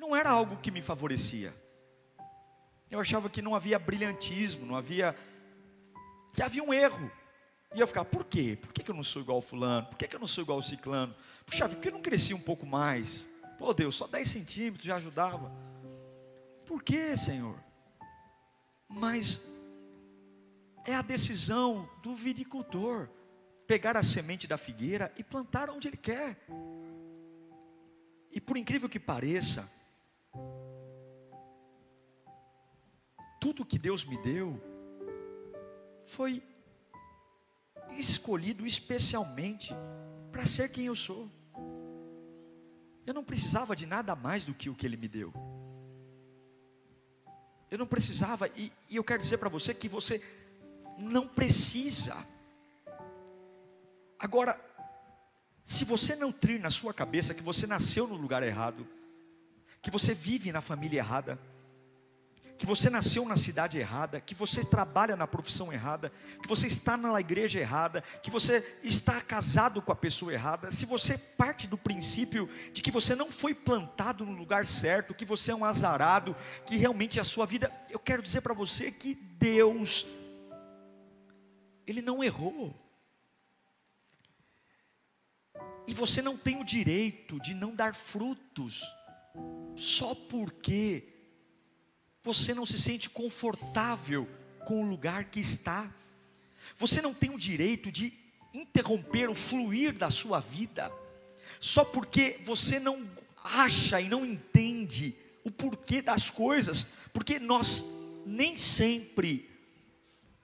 não 0.08 0.16
era 0.16 0.30
algo 0.30 0.58
que 0.58 0.72
me 0.72 0.82
favorecia. 0.82 1.54
Eu 2.90 3.00
achava 3.00 3.30
que 3.30 3.42
não 3.42 3.54
havia 3.54 3.78
brilhantismo, 3.78 4.66
não 4.66 4.78
havia. 4.78 5.14
que 6.34 6.42
havia 6.42 6.64
um 6.64 6.74
erro. 6.74 7.12
E 7.76 7.80
eu 7.80 7.88
ficava, 7.88 8.06
por 8.06 8.24
quê? 8.26 8.58
Por 8.60 8.72
que 8.72 8.90
eu 8.90 8.96
não 8.96 9.04
sou 9.04 9.22
igual 9.22 9.38
ao 9.38 9.42
fulano? 9.42 9.88
Por 9.88 9.98
que 9.98 10.16
eu 10.16 10.20
não 10.20 10.28
sou 10.28 10.44
igual 10.44 10.58
ao 10.58 10.64
ciclano? 10.64 11.16
Puxa, 11.46 11.68
por 11.68 11.78
que 11.80 11.90
eu 11.90 11.94
não 11.94 12.02
cresci 12.02 12.34
um 12.34 12.40
pouco 12.40 12.66
mais? 12.66 13.28
Pô 13.58 13.74
Deus, 13.74 13.96
só 13.96 14.08
10 14.08 14.28
centímetros 14.28 14.86
já 14.86 14.96
ajudava. 14.96 15.52
Por 16.66 16.84
que, 16.84 17.16
Senhor? 17.18 17.58
Mas 18.88 19.42
é 20.86 20.96
a 20.96 21.02
decisão 21.02 21.88
do 22.02 22.16
viticultor 22.16 23.10
pegar 23.68 23.98
a 23.98 24.04
semente 24.04 24.48
da 24.48 24.58
figueira 24.58 25.14
e 25.18 25.24
plantar 25.24 25.70
onde 25.70 25.88
ele 25.88 25.98
quer. 25.98 26.38
E 28.32 28.40
por 28.40 28.58
incrível 28.58 28.88
que 28.88 29.00
pareça, 29.00 29.70
tudo 33.40 33.66
que 33.66 33.78
Deus 33.78 34.06
me 34.06 34.18
deu 34.18 34.62
foi 36.04 36.42
escolhido 37.92 38.66
especialmente 38.66 39.74
para 40.32 40.46
ser 40.46 40.70
quem 40.70 40.86
eu 40.86 40.96
sou. 40.96 41.30
Eu 43.06 43.14
não 43.14 43.24
precisava 43.24 43.76
de 43.76 43.86
nada 43.86 44.16
mais 44.16 44.46
do 44.46 44.54
que 44.54 44.70
o 44.70 44.76
que 44.76 44.86
Ele 44.86 44.98
me 44.98 45.08
deu. 45.08 45.34
Eu 47.70 47.78
não 47.78 47.88
precisava, 47.88 48.48
e, 48.56 48.72
e 48.90 48.96
eu 48.96 49.04
quero 49.04 49.22
dizer 49.22 49.38
para 49.38 49.50
você 49.50 49.74
que 49.74 49.90
você 49.90 50.22
não 50.98 51.28
precisa 51.28 52.16
Agora, 54.20 54.60
se 55.64 55.86
você 55.86 56.16
não 56.16 56.34
na 56.60 56.70
sua 56.70 56.94
cabeça 56.94 57.34
que 57.34 57.44
você 57.44 57.68
nasceu 57.68 58.08
no 58.08 58.16
lugar 58.16 58.42
errado, 58.42 58.88
que 59.82 59.92
você 59.92 60.14
vive 60.14 60.52
na 60.52 60.62
família 60.62 61.00
errada, 61.00 61.40
que 62.58 62.66
você 62.66 62.90
nasceu 62.90 63.26
na 63.26 63.38
cidade 63.38 63.78
errada, 63.78 64.20
que 64.20 64.34
você 64.34 64.64
trabalha 64.64 65.16
na 65.16 65.28
profissão 65.28 65.72
errada, 65.72 66.12
que 66.42 66.48
você 66.48 66.66
está 66.66 66.98
na 66.98 67.20
igreja 67.20 67.60
errada, 67.60 68.02
que 68.24 68.32
você 68.32 68.80
está 68.84 69.22
casado 69.22 69.82
com 69.82 69.92
a 69.92 69.96
pessoa 69.96 70.34
errada, 70.34 70.72
se 70.72 70.86
você 70.86 71.18
parte 71.18 71.68
do 71.68 71.78
princípio 71.78 72.50
de 72.74 72.82
que 72.82 72.90
você 72.90 73.14
não 73.14 73.32
foi 73.32 73.54
plantado 73.54 74.26
no 74.26 74.32
lugar 74.32 74.66
certo, 74.66 75.14
que 75.14 75.26
você 75.26 75.52
é 75.52 75.56
um 75.56 75.64
azarado, 75.64 76.36
que 76.66 76.76
realmente 76.76 77.20
a 77.20 77.24
sua 77.24 77.46
vida, 77.46 77.72
eu 77.92 78.00
quero 78.00 78.24
dizer 78.24 78.42
para 78.42 78.54
você 78.54 78.92
que 78.92 79.14
Deus, 79.14 80.08
Ele 81.86 82.02
não 82.02 82.24
errou. 82.24 82.76
E 85.88 85.94
você 85.94 86.22
não 86.22 86.36
tem 86.36 86.60
o 86.60 86.66
direito 86.66 87.40
de 87.40 87.54
não 87.54 87.74
dar 87.74 87.94
frutos, 87.94 88.84
só 89.76 90.14
porque 90.14 91.17
você 92.28 92.54
não 92.54 92.66
se 92.66 92.78
sente 92.78 93.10
confortável 93.10 94.28
com 94.66 94.84
o 94.84 94.90
lugar 94.90 95.26
que 95.26 95.40
está. 95.40 95.90
Você 96.76 97.02
não 97.02 97.14
tem 97.14 97.30
o 97.30 97.40
direito 97.40 97.90
de 97.90 98.14
interromper 98.54 99.30
o 99.30 99.34
fluir 99.34 99.94
da 99.94 100.10
sua 100.10 100.42
vida, 100.42 100.92
só 101.58 101.86
porque 101.86 102.42
você 102.44 102.82
não 102.82 103.10
acha 103.42 104.02
e 104.02 104.10
não 104.10 104.26
entende 104.26 105.16
o 105.46 105.50
porquê 105.50 106.02
das 106.02 106.30
coisas, 106.30 106.88
porque 107.14 107.40
nós 107.40 107.86
nem 108.26 108.58
sempre 108.58 109.50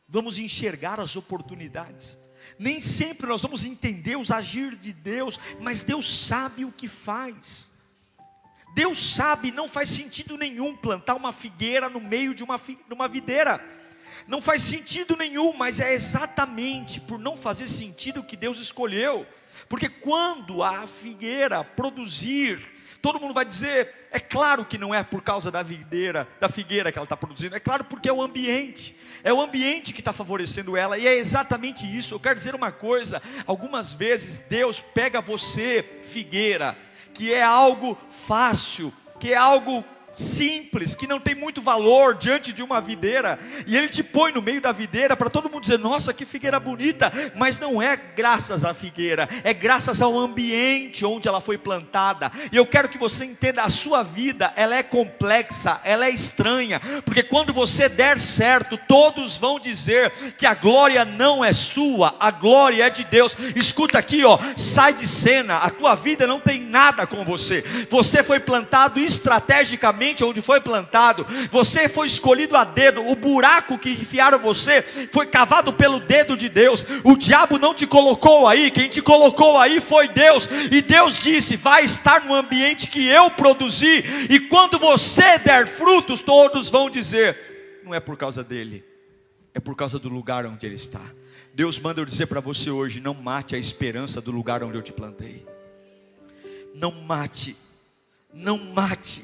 vamos 0.07 0.37
enxergar 0.37 1.01
as 1.01 1.17
oportunidades. 1.17 2.17
Nem 2.57 2.79
sempre 2.79 3.27
nós 3.27 3.41
vamos 3.41 3.65
entender 3.65 4.15
os 4.15 4.31
agir 4.31 4.77
de 4.77 4.93
Deus, 4.93 5.37
mas 5.59 5.83
Deus 5.83 6.27
sabe 6.27 6.63
o 6.63 6.71
que 6.71 6.87
faz. 6.87 7.69
Deus 8.73 9.15
sabe, 9.15 9.51
não 9.51 9.67
faz 9.67 9.89
sentido 9.89 10.37
nenhum 10.37 10.75
plantar 10.75 11.15
uma 11.15 11.31
figueira 11.31 11.89
no 11.89 11.99
meio 11.99 12.33
de 12.33 12.43
uma, 12.43 12.57
de 12.57 12.93
uma 12.93 13.07
videira. 13.07 13.63
Não 14.27 14.41
faz 14.41 14.61
sentido 14.61 15.15
nenhum, 15.15 15.53
mas 15.53 15.79
é 15.79 15.93
exatamente 15.93 16.99
por 17.01 17.19
não 17.19 17.35
fazer 17.35 17.67
sentido 17.67 18.23
que 18.23 18.35
Deus 18.35 18.57
escolheu. 18.59 19.27
Porque 19.69 19.89
quando 19.89 20.63
a 20.63 20.87
figueira 20.87 21.63
produzir 21.63 22.73
todo 23.03 23.19
mundo 23.19 23.33
vai 23.33 23.43
dizer, 23.43 24.07
é 24.11 24.19
claro 24.19 24.63
que 24.63 24.77
não 24.77 24.95
é 24.95 25.03
por 25.03 25.21
causa 25.21 25.51
da 25.51 25.61
videira, 25.61 26.25
da 26.39 26.47
figueira 26.47 26.89
que 26.89 26.97
ela 26.97 27.03
está 27.03 27.17
produzindo, 27.17 27.53
é 27.53 27.59
claro 27.59 27.83
porque 27.83 28.07
é 28.07 28.13
o 28.13 28.21
ambiente, 28.21 28.95
é 29.21 29.33
o 29.33 29.41
ambiente 29.41 29.91
que 29.91 29.99
está 29.99 30.13
favorecendo 30.13 30.77
ela, 30.77 30.97
e 30.97 31.05
é 31.05 31.13
exatamente 31.17 31.85
isso. 31.85 32.15
Eu 32.15 32.19
quero 32.21 32.35
dizer 32.35 32.55
uma 32.55 32.71
coisa: 32.71 33.21
algumas 33.45 33.91
vezes 33.91 34.39
Deus 34.39 34.79
pega 34.79 35.19
você, 35.19 35.83
figueira, 36.05 36.77
que 37.13 37.33
é 37.33 37.43
algo 37.43 37.97
fácil, 38.09 38.91
que 39.19 39.33
é 39.33 39.37
algo 39.37 39.83
simples, 40.15 40.95
que 40.95 41.07
não 41.07 41.19
tem 41.19 41.35
muito 41.35 41.61
valor 41.61 42.15
diante 42.15 42.53
de 42.53 42.61
uma 42.61 42.79
videira, 42.79 43.39
e 43.65 43.75
ele 43.77 43.89
te 43.89 44.03
põe 44.03 44.31
no 44.31 44.41
meio 44.41 44.61
da 44.61 44.71
videira 44.71 45.15
para 45.15 45.29
todo 45.29 45.49
mundo 45.49 45.63
dizer: 45.63 45.79
"Nossa, 45.79 46.13
que 46.13 46.25
figueira 46.25 46.59
bonita", 46.59 47.11
mas 47.35 47.57
não 47.59 47.81
é 47.81 47.95
graças 47.95 48.63
à 48.65 48.73
figueira, 48.73 49.27
é 49.43 49.53
graças 49.53 50.01
ao 50.01 50.17
ambiente 50.17 51.05
onde 51.05 51.27
ela 51.27 51.41
foi 51.41 51.57
plantada. 51.57 52.31
E 52.51 52.57
eu 52.57 52.65
quero 52.65 52.89
que 52.89 52.97
você 52.97 53.25
entenda 53.25 53.61
a 53.61 53.69
sua 53.69 54.03
vida, 54.03 54.53
ela 54.55 54.75
é 54.75 54.83
complexa, 54.83 55.79
ela 55.83 56.05
é 56.05 56.09
estranha, 56.09 56.79
porque 57.05 57.23
quando 57.23 57.53
você 57.53 57.89
der 57.89 58.19
certo, 58.19 58.77
todos 58.87 59.37
vão 59.37 59.59
dizer 59.59 60.11
que 60.37 60.45
a 60.45 60.53
glória 60.53 61.05
não 61.05 61.43
é 61.43 61.51
sua, 61.53 62.15
a 62.19 62.31
glória 62.31 62.85
é 62.85 62.89
de 62.89 63.03
Deus. 63.03 63.35
Escuta 63.55 63.97
aqui, 63.97 64.23
ó, 64.23 64.37
sai 64.55 64.93
de 64.93 65.07
cena, 65.07 65.57
a 65.57 65.69
tua 65.69 65.95
vida 65.95 66.27
não 66.27 66.39
tem 66.39 66.59
nada 66.61 67.07
com 67.07 67.23
você. 67.23 67.63
Você 67.89 68.23
foi 68.23 68.39
plantado 68.39 68.99
estrategicamente 68.99 70.02
exatamente 70.03 70.23
onde 70.23 70.41
foi 70.41 70.59
plantado. 70.59 71.25
Você 71.49 71.87
foi 71.87 72.07
escolhido 72.07 72.57
a 72.57 72.63
dedo. 72.63 73.07
O 73.07 73.15
buraco 73.15 73.77
que 73.77 73.91
enfiaram 73.91 74.37
você 74.37 74.81
foi 74.81 75.25
cavado 75.27 75.71
pelo 75.73 75.99
dedo 75.99 76.35
de 76.35 76.49
Deus. 76.49 76.85
O 77.03 77.15
diabo 77.15 77.57
não 77.57 77.73
te 77.73 77.87
colocou 77.87 78.47
aí. 78.47 78.69
Quem 78.69 78.89
te 78.89 79.01
colocou 79.01 79.57
aí 79.57 79.79
foi 79.79 80.07
Deus. 80.09 80.47
E 80.71 80.81
Deus 80.81 81.21
disse: 81.21 81.55
vai 81.55 81.83
estar 81.83 82.25
no 82.25 82.33
ambiente 82.33 82.87
que 82.87 83.07
eu 83.07 83.31
produzi. 83.31 84.03
E 84.29 84.39
quando 84.41 84.77
você 84.77 85.37
der 85.39 85.65
frutos, 85.65 86.21
todos 86.21 86.69
vão 86.69 86.89
dizer: 86.89 87.81
não 87.83 87.93
é 87.93 87.99
por 87.99 88.17
causa 88.17 88.43
dele, 88.43 88.83
é 89.53 89.59
por 89.59 89.75
causa 89.75 89.97
do 89.97 90.09
lugar 90.09 90.45
onde 90.45 90.65
ele 90.65 90.75
está. 90.75 91.01
Deus 91.53 91.77
manda 91.77 92.01
eu 92.01 92.05
dizer 92.05 92.27
para 92.27 92.39
você 92.39 92.69
hoje: 92.69 92.99
não 92.99 93.13
mate 93.13 93.55
a 93.55 93.59
esperança 93.59 94.19
do 94.19 94.31
lugar 94.31 94.63
onde 94.63 94.77
eu 94.77 94.81
te 94.81 94.91
plantei. 94.91 95.45
Não 96.73 96.91
mate, 96.91 97.55
não 98.33 98.57
mate. 98.57 99.23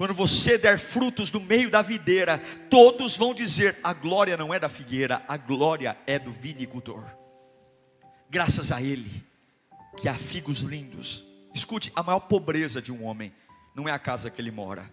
Quando 0.00 0.14
você 0.14 0.56
der 0.56 0.78
frutos 0.78 1.30
no 1.30 1.40
meio 1.40 1.68
da 1.68 1.82
videira, 1.82 2.38
todos 2.70 3.18
vão 3.18 3.34
dizer: 3.34 3.76
a 3.84 3.92
glória 3.92 4.34
não 4.34 4.54
é 4.54 4.58
da 4.58 4.66
figueira, 4.66 5.22
a 5.28 5.36
glória 5.36 5.94
é 6.06 6.18
do 6.18 6.32
vinicultor. 6.32 7.04
Graças 8.30 8.72
a 8.72 8.80
Ele, 8.80 9.10
que 10.00 10.08
há 10.08 10.14
figos 10.14 10.60
lindos. 10.60 11.22
Escute: 11.54 11.92
a 11.94 12.02
maior 12.02 12.20
pobreza 12.20 12.80
de 12.80 12.90
um 12.90 13.04
homem 13.04 13.30
não 13.74 13.86
é 13.86 13.92
a 13.92 13.98
casa 13.98 14.30
que 14.30 14.40
ele 14.40 14.50
mora, 14.50 14.90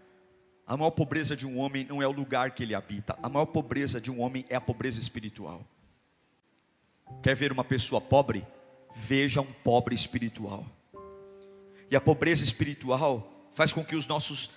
a 0.65 0.75
maior 0.75 0.91
pobreza 0.91 1.37
de 1.37 1.47
um 1.47 1.57
homem 1.57 1.85
não 1.85 2.01
é 2.01 2.07
o 2.07 2.11
lugar 2.11 2.51
que 2.51 2.63
ele 2.63 2.75
habita, 2.75 3.17
a 3.23 3.29
maior 3.29 3.45
pobreza 3.45 4.01
de 4.01 4.11
um 4.11 4.19
homem 4.19 4.45
é 4.49 4.57
a 4.57 4.61
pobreza 4.61 4.99
espiritual. 4.99 5.65
Quer 7.23 7.33
ver 7.33 7.53
uma 7.53 7.63
pessoa 7.63 8.01
pobre? 8.01 8.45
Veja 8.93 9.39
um 9.39 9.53
pobre 9.63 9.95
espiritual. 9.95 10.65
E 11.89 11.95
a 11.95 12.01
pobreza 12.01 12.43
espiritual 12.43 13.47
faz 13.51 13.71
com 13.71 13.85
que 13.85 13.95
os 13.95 14.05
nossos 14.05 14.51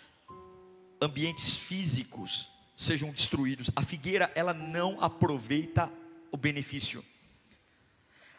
ambientes 1.00 1.56
físicos 1.56 2.50
sejam 2.76 3.10
destruídos. 3.10 3.70
A 3.74 3.82
figueira, 3.82 4.30
ela 4.34 4.54
não 4.54 5.02
aproveita 5.02 5.90
o 6.30 6.36
benefício. 6.36 7.04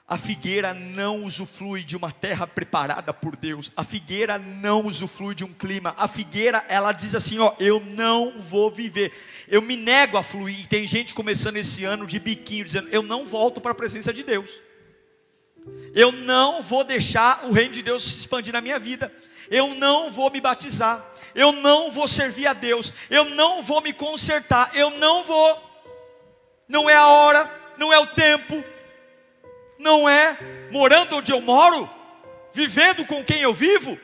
A 0.08 0.18
figueira 0.18 0.74
não 0.74 1.24
usufrui 1.24 1.84
de 1.84 1.96
uma 1.96 2.12
terra 2.12 2.46
preparada 2.46 3.14
por 3.14 3.34
Deus. 3.36 3.72
A 3.78 3.84
figueira 3.84 4.38
não 4.38 4.86
usufrui 4.86 5.34
de 5.34 5.46
um 5.46 5.54
clima. 5.54 5.96
A 5.98 6.06
figueira, 6.06 6.66
ela 6.68 6.92
diz 6.92 7.16
assim: 7.16 7.40
Ó, 7.40 7.54
eu 7.60 7.80
não 7.80 8.38
vou 8.38 8.70
viver. 8.70 9.14
Eu 9.48 9.62
me 9.62 9.78
nego 9.78 10.18
a 10.18 10.24
fluir. 10.24 10.60
E 10.60 10.68
tem 10.68 10.86
gente 10.86 11.14
começando 11.14 11.56
esse 11.56 11.86
ano 11.86 12.06
de 12.06 12.20
biquinho, 12.20 12.66
dizendo: 12.66 12.90
Eu 12.90 13.02
não 13.02 13.26
volto 13.26 13.62
para 13.62 13.72
a 13.72 13.76
presença 13.76 14.12
de 14.12 14.22
Deus. 14.22 14.50
Eu 15.94 16.12
não 16.12 16.62
vou 16.62 16.84
deixar 16.84 17.46
o 17.46 17.54
reino 17.54 17.74
de 17.74 17.82
Deus 17.82 18.04
se 18.04 18.20
expandir 18.20 18.52
na 18.52 18.60
minha 18.60 18.80
vida. 18.80 19.14
Eu 19.50 19.76
não 19.76 20.10
vou 20.10 20.30
me 20.30 20.42
batizar. 20.42 21.11
Eu 21.34 21.52
não 21.52 21.92
vou 21.92 22.08
servir 22.08 22.48
a 22.48 22.54
Deus. 22.54 22.94
Eu 23.10 23.26
não 23.26 23.62
vou 23.62 23.82
me 23.82 23.94
consertar. 23.94 24.72
Eu 24.74 24.92
não 24.92 25.24
vou. 25.24 25.72
Não 26.72 26.90
é 26.90 26.96
a 26.96 27.06
hora, 27.06 27.52
não 27.78 27.92
é 27.92 28.00
o 28.00 28.08
tempo, 28.08 28.64
não 29.78 30.08
é 30.08 30.38
morando 30.72 31.18
onde 31.18 31.30
eu 31.30 31.42
moro, 31.42 31.90
vivendo 32.54 33.06
com 33.06 33.22
quem 33.26 33.42
eu 33.42 33.54
vivo, 33.54 34.00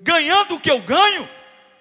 ganhando 0.00 0.56
o 0.56 0.60
que 0.60 0.68
eu 0.68 0.80
ganho. 0.80 1.28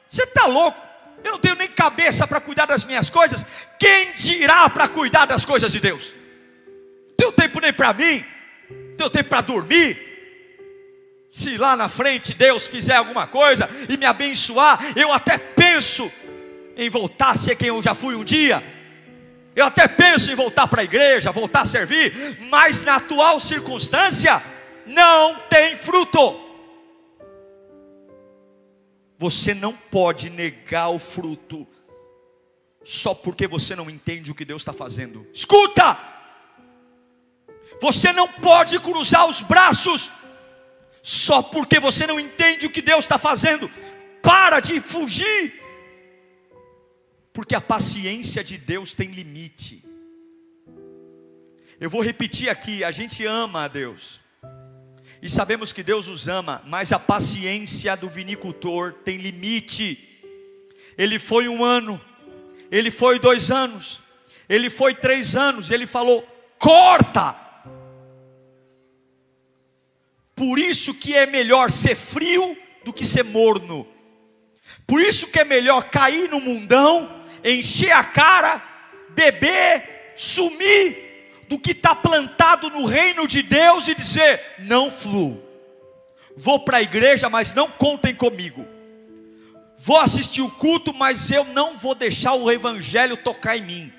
Você 0.07 0.22
está 0.22 0.45
louco? 0.45 0.79
Eu 1.24 1.31
não 1.31 1.39
tenho 1.39 1.55
nem 1.55 1.67
cabeça 1.67 2.27
para 2.27 2.39
cuidar 2.39 2.67
das 2.67 2.86
minhas 2.86 3.10
coisas. 3.10 3.48
Quem 3.79 4.12
dirá 4.12 4.69
para 4.69 4.88
cuidar 4.88 5.25
das 5.25 5.43
coisas 5.43 5.72
de 5.72 5.79
Deus? 5.79 6.13
Não 7.07 7.15
tenho 7.17 7.31
tempo 7.31 7.60
nem 7.60 7.74
para 7.74 7.91
mim, 7.91 8.24
não 8.69 8.98
tenho 8.98 9.10
tempo 9.10 9.29
para 9.29 9.41
dormir. 9.41 10.05
Se 11.36 11.58
lá 11.58 11.75
na 11.75 11.89
frente 11.89 12.34
Deus 12.34 12.68
fizer 12.68 12.96
alguma 12.96 13.27
coisa 13.27 13.70
e 13.89 13.98
me 13.98 14.06
abençoar, 14.06 14.80
eu 14.96 15.12
até 15.12 15.38
penso 15.38 16.10
em 16.77 16.89
voltar 16.89 17.32
a 17.32 17.36
ser 17.36 17.56
quem 17.56 17.70
eu 17.70 17.82
já 17.82 17.94
fui 17.94 18.15
um 18.15 18.24
dia 18.24 18.63
eu 19.56 19.65
até 19.65 19.88
penso 19.88 20.30
em 20.30 20.36
voltar 20.36 20.68
para 20.68 20.82
a 20.82 20.84
igreja, 20.84 21.32
voltar 21.32 21.62
a 21.62 21.65
servir, 21.65 22.38
mas 22.50 22.84
na 22.84 22.98
atual 22.98 23.39
circunstância, 23.39 24.44
não 24.86 25.39
tem 25.50 25.77
fruto. 25.77 26.42
Você 29.18 29.54
não 29.54 29.72
pode 29.72 30.30
negar 30.30 30.89
o 30.89 31.00
fruto, 31.00 31.65
só 32.84 33.13
porque 33.13 33.48
você 33.48 33.75
não 33.77 33.89
entende 33.89 34.30
o 34.30 34.36
que 34.36 34.44
Deus 34.44 34.62
está 34.62 34.74
fazendo. 34.74 35.25
Escuta! 35.34 35.98
Você 37.82 38.12
não 38.12 38.27
pode 38.27 38.77
cruzar 38.80 39.25
os 39.25 39.42
braços, 39.42 40.12
só 41.08 41.44
porque 41.44 41.80
você 41.80 42.08
não 42.08 42.20
entende 42.20 42.66
o 42.66 42.72
que 42.72 42.82
Deus 42.82 43.06
está 43.06 43.20
fazendo. 43.20 43.70
Para 44.24 44.60
de 44.60 44.82
fugir 44.82 45.54
porque 47.32 47.54
a 47.54 47.60
paciência 47.60 48.41
de 48.41 48.58
Deus 48.58 48.96
tem 48.96 49.10
limite. 49.10 49.84
Eu 51.80 51.91
vou 51.91 52.02
repetir 52.02 52.50
aqui: 52.50 52.84
a 52.84 52.89
gente 52.89 53.24
ama 53.24 53.65
a 53.65 53.68
Deus, 53.68 54.20
e 55.22 55.30
sabemos 55.30 55.72
que 55.72 55.84
Deus 55.84 56.08
nos 56.08 56.28
ama, 56.28 56.63
mas 56.65 56.91
a 56.91 56.98
paciência 56.98 57.96
do 57.96 58.10
vinicultor 58.10 58.94
tem 59.04 59.18
limite. 59.18 60.00
Ele 60.98 61.20
foi 61.20 61.48
um 61.48 61.63
ano, 61.63 62.02
ele 62.72 62.89
foi 62.89 63.20
dois 63.20 63.52
anos, 63.52 64.02
ele 64.50 64.72
foi 64.72 64.96
três 64.96 65.36
anos, 65.36 65.70
ele 65.70 65.86
falou: 65.86 66.24
corta. 66.58 67.44
Por 70.47 70.60
isso 70.60 70.93
que 70.93 71.15
é 71.15 71.25
melhor 71.25 71.71
ser 71.71 71.95
frio 71.95 72.55
do 72.84 72.93
que 72.93 73.03
ser 73.03 73.23
morno. 73.23 73.88
Por 74.86 75.01
isso 75.01 75.25
que 75.27 75.39
é 75.39 75.43
melhor 75.43 75.86
cair 75.89 76.29
no 76.29 76.39
mundão 76.39 77.25
encher 77.43 77.91
a 77.91 78.03
cara, 78.03 78.62
beber, 79.10 80.13
sumir, 80.15 81.43
do 81.49 81.58
que 81.58 81.71
estar 81.71 81.95
tá 81.95 81.95
plantado 81.95 82.69
no 82.69 82.86
reino 82.86 83.27
de 83.27 83.41
Deus 83.41 83.88
e 83.88 83.95
dizer: 83.95 84.39
não 84.60 84.91
fluo, 84.91 85.41
vou 86.38 86.60
para 86.60 86.77
a 86.77 86.81
igreja, 86.84 87.27
mas 87.27 87.51
não 87.51 87.67
contem 87.67 88.13
comigo, 88.13 88.63
vou 89.79 89.97
assistir 89.97 90.41
o 90.41 90.51
culto, 90.51 90.93
mas 90.93 91.31
eu 91.31 91.43
não 91.45 91.75
vou 91.75 91.95
deixar 91.95 92.34
o 92.36 92.51
evangelho 92.51 93.17
tocar 93.17 93.58
em 93.58 93.63
mim. 93.63 93.93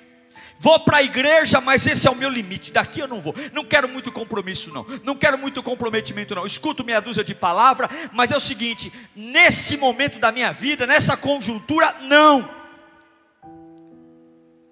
Vou 0.59 0.79
para 0.79 0.97
a 0.97 1.03
igreja, 1.03 1.61
mas 1.61 1.85
esse 1.85 2.07
é 2.07 2.11
o 2.11 2.15
meu 2.15 2.29
limite. 2.29 2.71
Daqui 2.71 2.99
eu 2.99 3.07
não 3.07 3.19
vou. 3.19 3.35
Não 3.53 3.63
quero 3.63 3.87
muito 3.87 4.11
compromisso, 4.11 4.73
não. 4.73 4.85
Não 5.03 5.15
quero 5.15 5.37
muito 5.37 5.61
comprometimento, 5.61 6.33
não. 6.33 6.45
Escuto 6.45 6.83
meia 6.83 6.99
dúzia 6.99 7.23
de 7.23 7.35
palavra, 7.35 7.89
mas 8.11 8.31
é 8.31 8.37
o 8.37 8.39
seguinte: 8.39 8.91
nesse 9.15 9.77
momento 9.77 10.19
da 10.19 10.31
minha 10.31 10.51
vida, 10.51 10.87
nessa 10.87 11.15
conjuntura, 11.15 11.95
não 12.01 12.57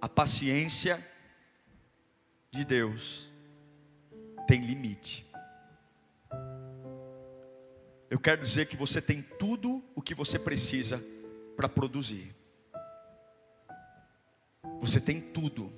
a 0.06 0.10
paciência 0.10 1.04
de 2.52 2.64
Deus 2.64 3.28
tem 4.48 4.62
limite. 4.62 5.26
Eu 8.08 8.20
quero 8.20 8.40
dizer 8.40 8.68
que 8.68 8.78
você 8.78 9.02
tem 9.02 9.24
tudo 9.24 9.84
o 9.96 10.04
que 10.04 10.14
você 10.14 10.38
precisa 10.38 11.04
para 11.58 11.68
produzir. 11.68 12.36
Você 14.80 15.00
tem 15.00 15.20
tudo. 15.20 15.72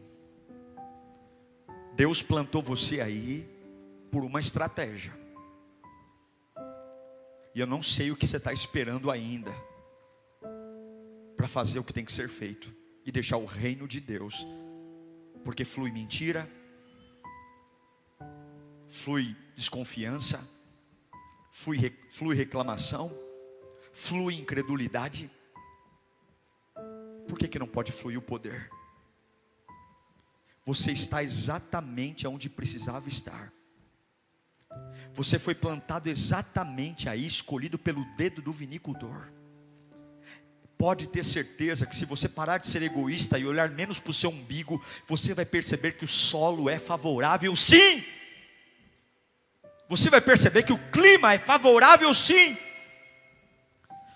Deus 1.95 2.21
plantou 2.21 2.61
você 2.61 3.01
aí 3.01 3.47
por 4.11 4.23
uma 4.23 4.39
estratégia. 4.39 5.13
E 7.55 7.59
eu 7.59 7.65
não 7.65 7.81
sei 7.81 8.11
o 8.11 8.15
que 8.15 8.27
você 8.27 8.37
está 8.37 8.53
esperando 8.53 9.09
ainda 9.09 9.51
para 11.35 11.47
fazer 11.47 11.79
o 11.79 11.83
que 11.83 11.93
tem 11.93 12.05
que 12.05 12.11
ser 12.11 12.29
feito 12.29 12.71
e 13.03 13.11
deixar 13.11 13.37
o 13.37 13.45
reino 13.45 13.87
de 13.87 13.99
Deus, 13.99 14.45
porque 15.43 15.65
flui 15.65 15.91
mentira, 15.91 16.47
flui 18.87 19.35
desconfiança, 19.55 20.39
flui, 21.51 21.77
flui 22.09 22.35
reclamação, 22.35 23.11
flui 23.91 24.35
incredulidade. 24.35 25.31
Por 27.27 27.39
que, 27.39 27.47
que 27.47 27.57
não 27.57 27.67
pode 27.67 27.91
fluir 27.91 28.19
o 28.19 28.21
poder? 28.21 28.69
Você 30.67 30.91
está 30.91 31.23
exatamente 31.23 32.27
onde 32.27 32.47
precisava 32.49 33.07
estar. 33.07 33.51
Você 35.13 35.39
foi 35.39 35.55
plantado 35.55 36.09
exatamente 36.09 37.09
aí, 37.09 37.25
escolhido 37.25 37.79
pelo 37.79 38.05
dedo 38.17 38.41
do 38.41 38.53
vinicultor 38.53 39.31
pode 40.77 41.07
ter 41.07 41.25
certeza 41.25 41.87
que 41.87 41.95
se 41.95 42.05
você 42.05 42.29
parar 42.29 42.59
de 42.59 42.67
ser 42.67 42.83
egoísta 42.83 43.39
e 43.39 43.45
olhar 43.47 43.71
menos 43.71 43.97
para 43.97 44.11
o 44.11 44.13
seu 44.13 44.29
umbigo, 44.29 44.79
você 45.07 45.33
vai 45.33 45.43
perceber 45.43 45.93
que 45.93 46.05
o 46.05 46.07
solo 46.07 46.69
é 46.69 46.77
favorável 46.77 47.55
sim. 47.55 48.03
Você 49.89 50.09
vai 50.09 50.21
perceber 50.21 50.63
que 50.63 50.73
o 50.73 50.91
clima 50.91 51.33
é 51.33 51.39
favorável 51.39 52.13
sim. 52.13 52.55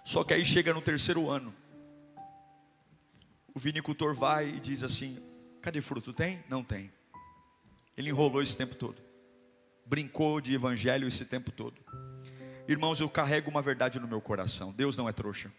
Só 0.06 0.24
que 0.24 0.36
aí 0.36 0.46
chega 0.46 0.72
no 0.72 0.82
terceiro 0.82 1.32
ano. 1.32 1.52
O 3.56 3.60
vinicultor 3.60 4.14
vai 4.14 4.50
e 4.50 4.60
diz 4.60 4.84
assim: 4.84 5.18
cadê 5.62 5.82
fruto? 5.82 6.14
Tem? 6.14 6.44
Não 6.50 6.64
tem. 6.64 6.92
Ele 7.96 8.10
enrolou 8.10 8.42
esse 8.42 8.58
tempo 8.58 8.76
todo. 8.76 9.02
Brincou 9.86 10.42
de 10.42 10.54
evangelho 10.54 11.08
esse 11.08 11.26
tempo 11.26 11.52
todo. 11.52 11.80
Irmãos, 12.68 13.00
eu 13.00 13.10
carrego 13.10 13.50
uma 13.50 13.62
verdade 13.62 14.00
no 14.00 14.08
meu 14.08 14.22
coração. 14.22 14.72
Deus 14.72 14.98
não 14.98 15.08
é 15.08 15.12
trouxa. 15.12 15.52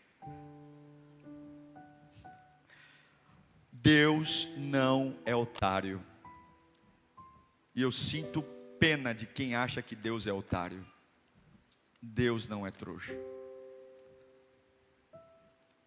Deus 3.71 4.49
não 4.57 5.19
é 5.25 5.35
otário. 5.35 6.01
E 7.75 7.83
eu 7.83 7.91
sinto 7.91 8.43
pena 8.79 9.13
de 9.13 9.27
quem 9.27 9.55
acha 9.55 9.83
que 9.83 9.97
Deus 9.97 10.27
é 10.27 10.33
otário. 10.33 10.85
Deus 12.01 12.49
não 12.49 12.67
é 12.67 12.71
trouxa. 12.71 13.13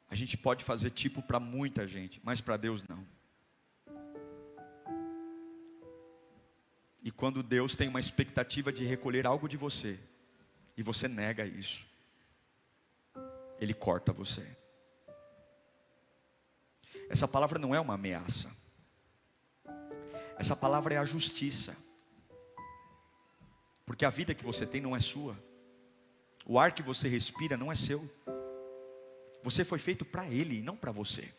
A 0.10 0.16
gente 0.16 0.38
pode 0.38 0.64
fazer 0.64 0.92
tipo 0.92 1.22
para 1.22 1.40
muita 1.40 1.88
gente, 1.88 2.22
mas 2.24 2.40
para 2.40 2.58
Deus 2.58 2.86
não. 2.88 3.06
Quando 7.16 7.42
Deus 7.42 7.76
tem 7.76 7.88
uma 7.88 8.00
expectativa 8.00 8.72
de 8.72 8.86
recolher 8.86 9.26
algo 9.26 9.48
de 9.48 9.58
você, 9.58 10.00
e 10.78 10.84
você 10.84 11.08
nega 11.08 11.46
isso, 11.46 11.86
Ele 13.60 13.74
corta 13.74 14.12
você. 14.12 14.46
Essa 17.10 17.28
palavra 17.28 17.60
não 17.60 17.74
é 17.74 17.80
uma 17.80 17.94
ameaça, 17.94 18.52
essa 20.38 20.56
palavra 20.56 20.96
é 20.96 20.98
a 20.98 21.06
justiça, 21.06 21.76
porque 23.86 24.04
a 24.04 24.10
vida 24.10 24.34
que 24.34 24.44
você 24.44 24.66
tem 24.66 24.82
não 24.82 24.96
é 24.96 25.00
sua, 25.00 25.38
o 26.46 26.60
ar 26.60 26.74
que 26.74 26.84
você 26.84 27.08
respira 27.08 27.56
não 27.56 27.72
é 27.72 27.76
seu, 27.76 28.10
você 29.42 29.64
foi 29.64 29.80
feito 29.80 30.04
para 30.04 30.28
Ele 30.28 30.58
e 30.58 30.62
não 30.62 30.76
para 30.76 30.92
você. 30.92 31.32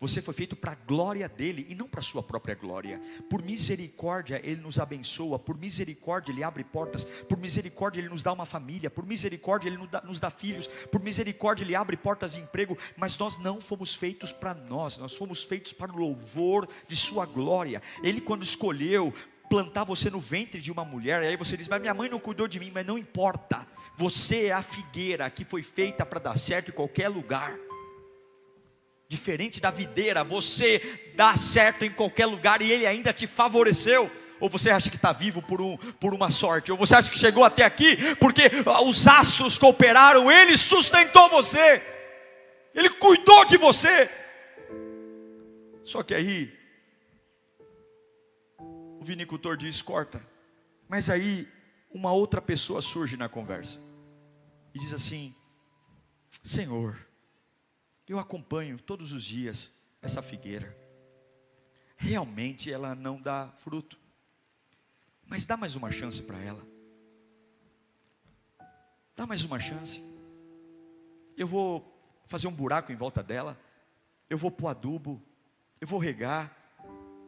Você 0.00 0.22
foi 0.22 0.32
feito 0.32 0.56
para 0.56 0.72
a 0.72 0.74
glória 0.74 1.28
dele 1.28 1.66
e 1.68 1.74
não 1.74 1.86
para 1.86 2.00
a 2.00 2.02
sua 2.02 2.22
própria 2.22 2.54
glória. 2.54 2.98
Por 3.28 3.42
misericórdia 3.42 4.40
ele 4.42 4.62
nos 4.62 4.80
abençoa, 4.80 5.38
por 5.38 5.58
misericórdia 5.58 6.32
ele 6.32 6.42
abre 6.42 6.64
portas, 6.64 7.04
por 7.04 7.36
misericórdia 7.36 8.00
ele 8.00 8.08
nos 8.08 8.22
dá 8.22 8.32
uma 8.32 8.46
família, 8.46 8.88
por 8.88 9.04
misericórdia 9.04 9.68
ele 9.68 9.76
nos 9.76 10.18
dá, 10.18 10.30
filhos, 10.30 10.68
por 10.90 11.02
misericórdia 11.02 11.64
ele 11.64 11.74
abre 11.74 11.98
portas 11.98 12.32
de 12.32 12.40
emprego, 12.40 12.78
mas 12.96 13.18
nós 13.18 13.36
não 13.36 13.60
fomos 13.60 13.94
feitos 13.94 14.32
para 14.32 14.54
nós, 14.54 14.96
nós 14.96 15.14
fomos 15.14 15.44
feitos 15.44 15.74
para 15.74 15.92
o 15.92 15.98
louvor 15.98 16.66
de 16.88 16.96
sua 16.96 17.26
glória. 17.26 17.82
Ele 18.02 18.22
quando 18.22 18.42
escolheu 18.42 19.12
plantar 19.50 19.84
você 19.84 20.08
no 20.08 20.20
ventre 20.20 20.62
de 20.62 20.72
uma 20.72 20.84
mulher, 20.84 21.22
e 21.24 21.26
aí 21.26 21.36
você 21.36 21.58
diz, 21.58 21.68
mas 21.68 21.80
minha 21.80 21.92
mãe 21.92 22.08
não 22.08 22.20
cuidou 22.20 22.48
de 22.48 22.58
mim, 22.58 22.70
mas 22.72 22.86
não 22.86 22.96
importa, 22.96 23.66
você 23.98 24.46
é 24.46 24.52
a 24.52 24.62
figueira 24.62 25.28
que 25.28 25.44
foi 25.44 25.62
feita 25.62 26.06
para 26.06 26.20
dar 26.20 26.38
certo 26.38 26.70
em 26.70 26.74
qualquer 26.74 27.08
lugar. 27.08 27.52
Diferente 29.10 29.60
da 29.60 29.72
videira, 29.72 30.22
você 30.22 31.12
dá 31.16 31.34
certo 31.34 31.84
em 31.84 31.90
qualquer 31.90 32.26
lugar 32.26 32.62
e 32.62 32.70
ele 32.70 32.86
ainda 32.86 33.12
te 33.12 33.26
favoreceu. 33.26 34.08
Ou 34.38 34.48
você 34.48 34.70
acha 34.70 34.88
que 34.88 34.94
está 34.94 35.12
vivo 35.12 35.42
por, 35.42 35.60
um, 35.60 35.76
por 35.76 36.14
uma 36.14 36.30
sorte? 36.30 36.70
Ou 36.70 36.78
você 36.78 36.94
acha 36.94 37.10
que 37.10 37.18
chegou 37.18 37.42
até 37.42 37.64
aqui 37.64 38.14
porque 38.20 38.42
os 38.86 39.08
astros 39.08 39.58
cooperaram, 39.58 40.30
ele 40.30 40.56
sustentou 40.56 41.28
você, 41.28 41.82
ele 42.72 42.88
cuidou 42.88 43.44
de 43.46 43.56
você. 43.56 44.08
Só 45.82 46.04
que 46.04 46.14
aí, 46.14 46.48
o 48.60 49.02
vinicultor 49.02 49.56
diz: 49.56 49.82
corta. 49.82 50.24
Mas 50.88 51.10
aí, 51.10 51.48
uma 51.92 52.12
outra 52.12 52.40
pessoa 52.40 52.80
surge 52.80 53.16
na 53.16 53.28
conversa 53.28 53.80
e 54.72 54.78
diz 54.78 54.94
assim: 54.94 55.34
Senhor, 56.44 57.09
eu 58.10 58.18
acompanho 58.18 58.76
todos 58.76 59.12
os 59.12 59.22
dias 59.22 59.72
essa 60.02 60.20
figueira. 60.20 60.76
Realmente 61.96 62.72
ela 62.72 62.92
não 62.92 63.22
dá 63.22 63.52
fruto. 63.58 63.96
Mas 65.28 65.46
dá 65.46 65.56
mais 65.56 65.76
uma 65.76 65.92
chance 65.92 66.20
para 66.20 66.36
ela. 66.40 66.66
Dá 69.14 69.24
mais 69.26 69.44
uma 69.44 69.60
chance. 69.60 70.02
Eu 71.36 71.46
vou 71.46 71.86
fazer 72.26 72.48
um 72.48 72.52
buraco 72.52 72.90
em 72.90 72.96
volta 72.96 73.22
dela. 73.22 73.56
Eu 74.28 74.36
vou 74.36 74.50
pôr 74.50 74.66
adubo. 74.66 75.22
Eu 75.80 75.86
vou 75.86 76.00
regar. 76.00 76.52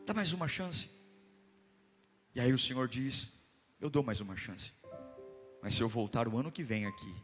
Dá 0.05 0.13
mais 0.13 0.33
uma 0.33 0.49
chance. 0.49 0.91
E 2.35 2.41
aí 2.41 2.53
o 2.53 2.59
Senhor 2.59 2.89
diz: 2.89 3.33
Eu 3.81 3.89
dou 3.89 4.03
mais 4.03 4.21
uma 4.21 4.37
chance. 4.37 4.73
Mas 5.63 5.75
se 5.75 5.81
eu 5.81 5.89
voltar 5.89 6.27
o 6.27 6.37
ano 6.37 6.51
que 6.51 6.65
vem 6.65 6.87
aqui 6.87 7.15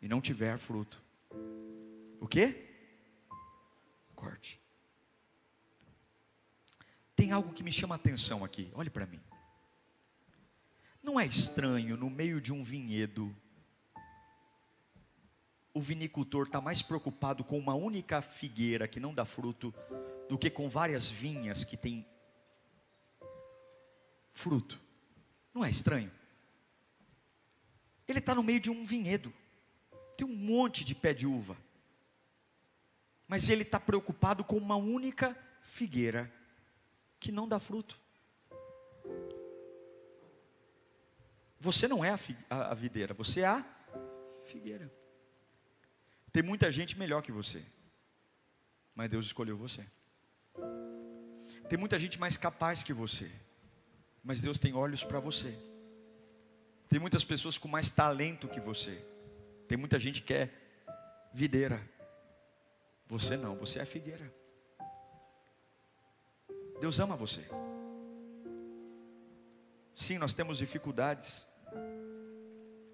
e 0.00 0.08
não 0.08 0.22
tiver 0.22 0.56
fruto, 0.56 1.02
o 2.22 2.28
que? 2.28 2.54
Corte. 4.14 4.60
Tem 7.16 7.32
algo 7.32 7.52
que 7.52 7.64
me 7.64 7.72
chama 7.72 7.96
a 7.96 7.96
atenção 7.96 8.44
aqui, 8.44 8.70
olhe 8.74 8.88
para 8.88 9.06
mim. 9.06 9.20
Não 11.02 11.18
é 11.18 11.26
estranho, 11.26 11.96
no 11.96 12.08
meio 12.08 12.40
de 12.40 12.52
um 12.52 12.62
vinhedo, 12.62 13.34
o 15.74 15.80
vinicultor 15.80 16.46
está 16.46 16.60
mais 16.60 16.80
preocupado 16.80 17.42
com 17.42 17.58
uma 17.58 17.74
única 17.74 18.22
figueira 18.22 18.86
que 18.86 19.00
não 19.00 19.12
dá 19.12 19.24
fruto, 19.24 19.74
do 20.28 20.38
que 20.38 20.48
com 20.48 20.68
várias 20.68 21.10
vinhas 21.10 21.64
que 21.64 21.76
têm 21.76 22.06
fruto. 24.32 24.80
Não 25.52 25.64
é 25.64 25.70
estranho? 25.70 26.10
Ele 28.06 28.20
está 28.20 28.32
no 28.32 28.44
meio 28.44 28.60
de 28.60 28.70
um 28.70 28.84
vinhedo, 28.84 29.34
tem 30.16 30.24
um 30.24 30.36
monte 30.36 30.84
de 30.84 30.94
pé 30.94 31.12
de 31.12 31.26
uva 31.26 31.56
mas 33.32 33.48
ele 33.48 33.62
está 33.62 33.80
preocupado 33.80 34.44
com 34.44 34.58
uma 34.58 34.76
única 34.76 35.34
figueira 35.62 36.30
que 37.18 37.32
não 37.32 37.48
dá 37.48 37.58
fruto. 37.58 37.98
Você 41.58 41.88
não 41.88 42.04
é 42.04 42.10
a, 42.10 42.18
a, 42.50 42.72
a 42.72 42.74
videira, 42.74 43.14
você 43.14 43.40
é 43.40 43.46
a 43.46 43.64
figueira. 44.44 44.92
Tem 46.30 46.42
muita 46.42 46.70
gente 46.70 46.98
melhor 46.98 47.22
que 47.22 47.32
você, 47.32 47.64
mas 48.94 49.08
Deus 49.08 49.24
escolheu 49.24 49.56
você. 49.56 49.82
Tem 51.70 51.78
muita 51.78 51.98
gente 51.98 52.20
mais 52.20 52.36
capaz 52.36 52.82
que 52.82 52.92
você, 52.92 53.32
mas 54.22 54.42
Deus 54.42 54.58
tem 54.58 54.74
olhos 54.74 55.04
para 55.04 55.18
você. 55.18 55.58
Tem 56.86 57.00
muitas 57.00 57.24
pessoas 57.24 57.56
com 57.56 57.66
mais 57.66 57.88
talento 57.88 58.46
que 58.46 58.60
você. 58.60 59.02
Tem 59.66 59.78
muita 59.78 59.98
gente 59.98 60.20
que 60.20 60.34
é 60.34 60.50
videira, 61.32 61.80
você 63.12 63.36
não, 63.36 63.54
você 63.56 63.78
é 63.78 63.84
figueira. 63.84 64.34
Deus 66.80 66.98
ama 66.98 67.14
você. 67.14 67.46
Sim, 69.94 70.16
nós 70.16 70.32
temos 70.32 70.56
dificuldades. 70.56 71.46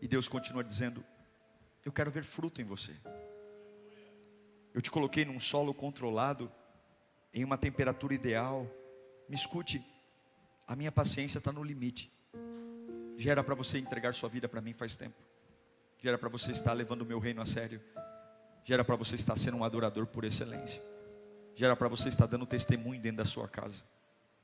E 0.03 0.09
Deus 0.09 0.27
continua 0.27 0.65
dizendo: 0.65 1.05
Eu 1.85 1.93
quero 1.93 2.11
ver 2.11 2.25
fruto 2.25 2.61
em 2.61 2.65
você. 2.65 2.93
Eu 4.75 4.83
te 4.83 4.91
coloquei 4.91 5.25
num 5.25 5.39
solo 5.39 5.73
controlado, 5.73 6.51
em 7.33 7.45
uma 7.45 7.57
temperatura 7.57 8.13
ideal. 8.13 8.67
Me 9.29 9.37
escute, 9.37 9.81
a 10.67 10.75
minha 10.75 10.91
paciência 10.91 11.39
está 11.39 11.53
no 11.53 11.63
limite. 11.63 12.11
Já 13.17 13.31
era 13.31 13.45
para 13.45 13.55
você 13.55 13.79
entregar 13.79 14.13
sua 14.15 14.29
vida 14.29 14.49
para 14.49 14.61
mim 14.61 14.73
faz 14.73 14.97
tempo. 14.97 15.23
Já 16.01 16.11
era 16.11 16.19
para 16.19 16.29
você 16.29 16.51
estar 16.51 16.73
levando 16.73 17.03
o 17.03 17.07
meu 17.07 17.21
reino 17.21 17.41
a 17.41 17.47
sério. 17.47 17.81
Já 18.69 18.75
era 18.75 18.85
para 18.85 18.97
você 18.97 19.15
estar 19.15 19.35
sendo 19.35 19.57
um 19.57 19.65
adorador 19.65 20.05
por 20.05 20.25
excelência. 20.25 20.83
Já 21.55 21.69
era 21.69 21.75
para 21.75 21.89
você 21.89 22.11
estar 22.11 22.27
dando 22.27 22.45
testemunho 22.45 23.01
dentro 23.01 23.17
da 23.17 23.25
sua 23.25 23.49
casa. 23.49 23.83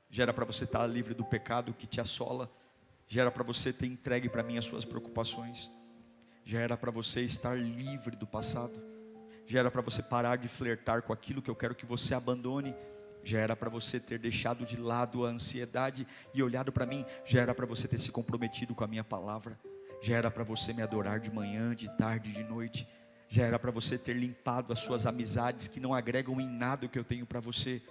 Já 0.09 0.23
era 0.23 0.33
para 0.33 0.43
você 0.43 0.63
estar 0.63 0.87
livre 0.87 1.13
do 1.13 1.23
pecado 1.23 1.75
que 1.75 1.85
te 1.85 2.01
assola. 2.01 2.49
Já 3.07 3.21
era 3.21 3.29
para 3.29 3.43
você 3.43 3.71
ter 3.71 3.85
entregue 3.85 4.27
para 4.27 4.41
mim 4.41 4.57
as 4.57 4.65
suas 4.65 4.83
preocupações. 4.83 5.69
Já 6.43 6.59
era 6.59 6.75
para 6.75 6.89
você 6.89 7.21
estar 7.21 7.55
livre 7.55 8.15
do 8.15 8.25
passado. 8.25 8.73
Já 9.45 9.59
era 9.59 9.69
para 9.69 9.83
você 9.83 10.01
parar 10.01 10.39
de 10.39 10.47
flertar 10.47 11.03
com 11.03 11.13
aquilo 11.13 11.39
que 11.39 11.51
eu 11.51 11.55
quero 11.55 11.75
que 11.75 11.85
você 11.85 12.15
abandone. 12.15 12.75
Já 13.23 13.37
era 13.37 13.55
para 13.55 13.69
você 13.69 13.99
ter 13.99 14.17
deixado 14.17 14.65
de 14.65 14.75
lado 14.75 15.23
a 15.23 15.29
ansiedade 15.29 16.07
e 16.33 16.41
olhado 16.41 16.71
para 16.71 16.87
mim. 16.87 17.05
Já 17.25 17.41
era 17.41 17.53
para 17.53 17.67
você 17.67 17.87
ter 17.87 17.99
se 17.99 18.11
comprometido 18.11 18.73
com 18.73 18.83
a 18.83 18.87
minha 18.87 19.03
palavra. 19.03 19.55
Já 20.01 20.17
era 20.17 20.31
para 20.31 20.43
você 20.43 20.73
me 20.73 20.81
adorar 20.81 21.19
de 21.19 21.31
manhã, 21.31 21.75
de 21.75 21.95
tarde, 21.95 22.31
de 22.31 22.43
noite 22.43 22.87
já 23.35 23.45
era 23.45 23.59
para 23.59 23.69
você 23.69 23.97
ter 23.97 24.13
limpado 24.13 24.71
as 24.71 24.79
suas 24.79 25.05
amizades 25.05 25.67
que 25.67 25.81
não 25.81 25.93
agregam 25.93 26.39
em 26.39 26.47
nada 26.47 26.85
o 26.85 26.89
que 26.89 26.97
eu 26.97 27.03
tenho 27.03 27.25
para 27.25 27.41
você. 27.41 27.81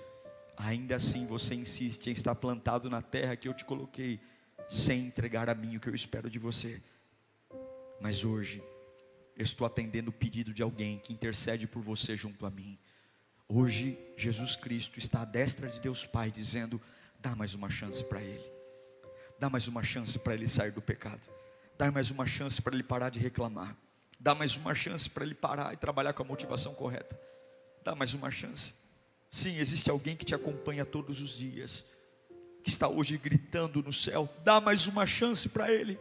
Ainda 0.57 0.95
assim 0.95 1.27
você 1.27 1.55
insiste 1.55 2.07
em 2.07 2.13
estar 2.13 2.35
plantado 2.35 2.89
na 2.89 3.03
terra 3.03 3.37
que 3.37 3.47
eu 3.47 3.53
te 3.53 3.63
coloquei, 3.63 4.19
sem 4.67 5.05
entregar 5.05 5.51
a 5.51 5.55
mim 5.55 5.77
o 5.77 5.81
que 5.81 5.89
eu 5.91 5.95
espero 5.95 6.31
de 6.31 6.39
você. 6.39 6.81
Mas 8.01 8.25
hoje, 8.25 8.65
eu 9.37 9.43
estou 9.43 9.67
atendendo 9.67 10.09
o 10.09 10.15
pedido 10.15 10.55
de 10.55 10.63
alguém 10.63 10.99
que 10.99 11.13
intercede 11.13 11.67
por 11.67 11.83
você 11.83 12.17
junto 12.17 12.47
a 12.47 12.51
mim. 12.51 12.79
Hoje, 13.47 13.99
Jesus 14.17 14.57
Cristo 14.57 14.99
está 14.99 15.21
à 15.21 15.25
destra 15.27 15.69
de 15.69 15.79
Deus 15.79 16.07
Pai, 16.07 16.31
dizendo: 16.31 16.81
dá 17.21 17.37
mais 17.37 17.53
uma 17.53 17.69
chance 17.69 18.03
para 18.03 18.23
Ele, 18.23 18.51
dá 19.39 19.51
mais 19.51 19.69
uma 19.69 19.83
chance 19.83 20.19
para 20.19 20.33
Ele 20.33 20.49
sair 20.49 20.71
do 20.71 20.81
pecado, 20.81 21.21
dá 21.77 21.93
mais 21.93 22.11
uma 22.11 22.25
chance 22.25 22.63
para 22.63 22.73
Ele 22.73 22.83
parar 22.83 23.11
de 23.11 23.21
reclamar. 23.21 23.77
Dá 24.25 24.35
mais 24.35 24.57
uma 24.57 24.75
chance 24.75 25.11
para 25.11 25.23
ele 25.23 25.35
parar 25.35 25.75
e 25.75 25.77
trabalhar 25.77 26.15
com 26.15 26.23
a 26.23 26.27
motivação 26.27 26.75
correta. 26.75 27.21
Dá 27.85 27.95
mais 27.95 28.15
uma 28.15 28.31
chance. 28.31 28.73
Sim, 29.31 29.59
existe 29.59 29.91
alguém 29.91 30.17
que 30.17 30.25
te 30.25 30.35
acompanha 30.35 30.87
todos 30.87 31.21
os 31.21 31.37
dias, 31.37 31.85
que 32.63 32.71
está 32.71 32.89
hoje 32.89 33.19
gritando 33.19 33.83
no 33.83 33.93
céu. 33.93 34.27
Dá 34.43 34.63
mais 34.63 34.87
uma 34.87 35.05
chance 35.05 35.47
para 35.51 35.71
ele. 35.71 36.01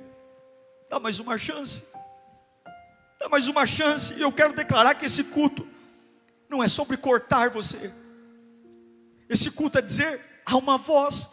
Dá 0.89 1.01
mais 1.01 1.19
uma 1.19 1.37
chance. 1.37 1.83
Dá 3.19 3.27
mais 3.27 3.49
uma 3.49 3.65
chance. 3.65 4.13
E 4.13 4.21
eu 4.21 4.31
quero 4.31 4.53
declarar 4.53 4.95
que 4.95 5.05
esse 5.05 5.25
culto 5.25 5.67
não 6.47 6.63
é 6.63 6.69
sobre 6.69 6.95
cortar 6.95 7.49
você. 7.49 7.93
Esse 9.27 9.51
culto 9.51 9.79
é 9.79 9.81
dizer: 9.81 10.21
há 10.45 10.55
uma 10.55 10.77
voz 10.77 11.29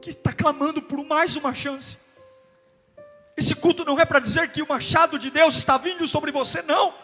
que 0.00 0.10
está 0.10 0.32
clamando 0.32 0.80
por 0.80 1.04
mais 1.04 1.34
uma 1.34 1.52
chance. 1.52 2.03
Esse 3.36 3.54
culto 3.54 3.84
não 3.84 3.98
é 3.98 4.04
para 4.04 4.20
dizer 4.20 4.50
que 4.50 4.62
o 4.62 4.68
machado 4.68 5.18
de 5.18 5.30
Deus 5.30 5.56
está 5.56 5.76
vindo 5.76 6.06
sobre 6.06 6.30
você, 6.30 6.62
não. 6.62 6.94